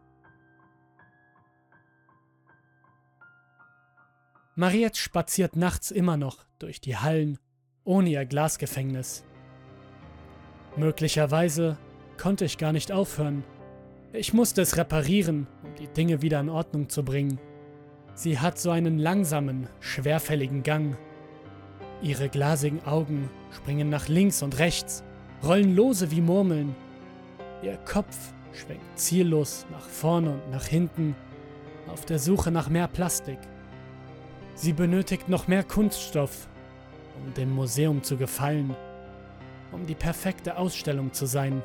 Mariette 4.59 4.99
spaziert 4.99 5.55
nachts 5.55 5.89
immer 5.89 6.17
noch 6.17 6.43
durch 6.59 6.81
die 6.81 6.97
Hallen 6.97 7.39
ohne 7.85 8.09
ihr 8.09 8.25
Glasgefängnis. 8.25 9.23
Möglicherweise 10.75 11.77
konnte 12.17 12.43
ich 12.43 12.57
gar 12.57 12.73
nicht 12.73 12.91
aufhören, 12.91 13.45
ich 14.11 14.33
musste 14.33 14.61
es 14.61 14.75
reparieren, 14.75 15.47
um 15.63 15.75
die 15.75 15.87
Dinge 15.87 16.21
wieder 16.21 16.41
in 16.41 16.49
Ordnung 16.49 16.89
zu 16.89 17.05
bringen. 17.05 17.39
Sie 18.15 18.37
hat 18.37 18.59
so 18.59 18.69
einen 18.69 18.99
langsamen, 18.99 19.69
schwerfälligen 19.79 20.61
Gang. 20.61 20.97
Ihre 22.01 22.27
glasigen 22.27 22.83
Augen 22.83 23.29
springen 23.51 23.87
nach 23.87 24.09
links 24.09 24.43
und 24.43 24.59
rechts, 24.59 25.05
rollen 25.41 25.73
lose 25.73 26.11
wie 26.11 26.19
Murmeln. 26.19 26.75
Ihr 27.63 27.77
Kopf 27.77 28.33
schwenkt 28.51 28.99
ziellos 28.99 29.65
nach 29.71 29.87
vorne 29.87 30.31
und 30.31 30.51
nach 30.51 30.65
hinten, 30.65 31.15
auf 31.87 32.03
der 32.03 32.19
Suche 32.19 32.51
nach 32.51 32.67
mehr 32.67 32.89
Plastik. 32.89 33.39
Sie 34.61 34.73
benötigt 34.73 35.29
noch 35.29 35.47
mehr 35.47 35.63
Kunststoff, 35.63 36.49
um 37.15 37.33
dem 37.33 37.49
Museum 37.49 38.03
zu 38.03 38.17
gefallen, 38.17 38.75
um 39.71 39.85
die 39.85 39.95
perfekte 39.95 40.57
Ausstellung 40.57 41.13
zu 41.13 41.27
sein. 41.27 41.63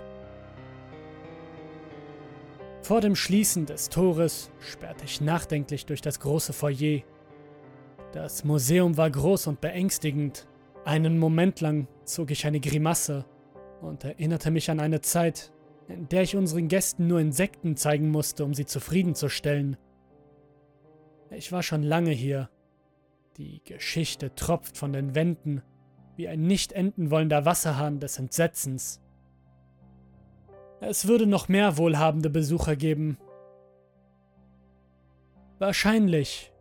Vor 2.83 3.00
dem 3.00 3.16
Schließen 3.16 3.66
des 3.66 3.88
Tores 3.88 4.52
sperrte 4.61 5.07
ich 5.07 5.20
nachdenklich 5.20 5.87
durch 5.87 6.02
das 6.02 6.20
große 6.20 6.52
Foyer. 6.52 7.00
Das 8.12 8.44
Museum 8.44 8.96
war 8.96 9.11
groß 9.11 9.48
und 9.48 9.61
beängstigend. 9.61 10.46
Einen 10.85 11.18
Moment 11.18 11.61
lang 11.61 11.88
zog 12.04 12.30
ich 12.30 12.46
eine 12.46 12.61
Grimasse 12.61 13.24
und 13.80 14.04
erinnerte 14.04 14.52
mich 14.52 14.70
an 14.70 14.78
eine 14.78 15.00
Zeit, 15.00 15.50
in 15.88 16.09
der 16.11 16.22
ich 16.22 16.37
unseren 16.37 16.68
Gästen 16.68 17.09
nur 17.09 17.18
Insekten 17.18 17.76
zeigen 17.76 18.12
musste, 18.12 18.44
um 18.44 18.54
sie 18.54 18.66
zufriedenzustellen. 18.66 19.78
Ich 21.30 21.50
war 21.50 21.64
schon 21.64 21.83
lange 21.83 22.12
hier. 22.12 22.50
Die 23.36 23.62
Geschichte 23.64 24.34
tropft 24.36 24.78
von 24.78 24.92
den 24.92 25.14
Wänden 25.16 25.62
wie 26.16 26.28
ein 26.28 26.42
nicht 26.42 26.72
enden 26.72 27.10
wollender 27.10 27.44
Wasserhahn 27.44 27.98
des 27.98 28.18
Entsetzens. 28.18 29.00
Es 30.80 31.08
würde 31.08 31.26
noch 31.26 31.48
mehr 31.48 31.76
wohlhabende 31.76 32.30
Besucher 32.30 32.76
geben. 32.76 33.18
Wahrscheinlich 35.58 36.52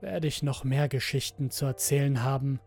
werde 0.00 0.28
ich 0.28 0.44
noch 0.44 0.62
mehr 0.62 0.88
Geschichten 0.88 1.50
zu 1.50 1.66
erzählen 1.66 2.22
haben. 2.22 2.60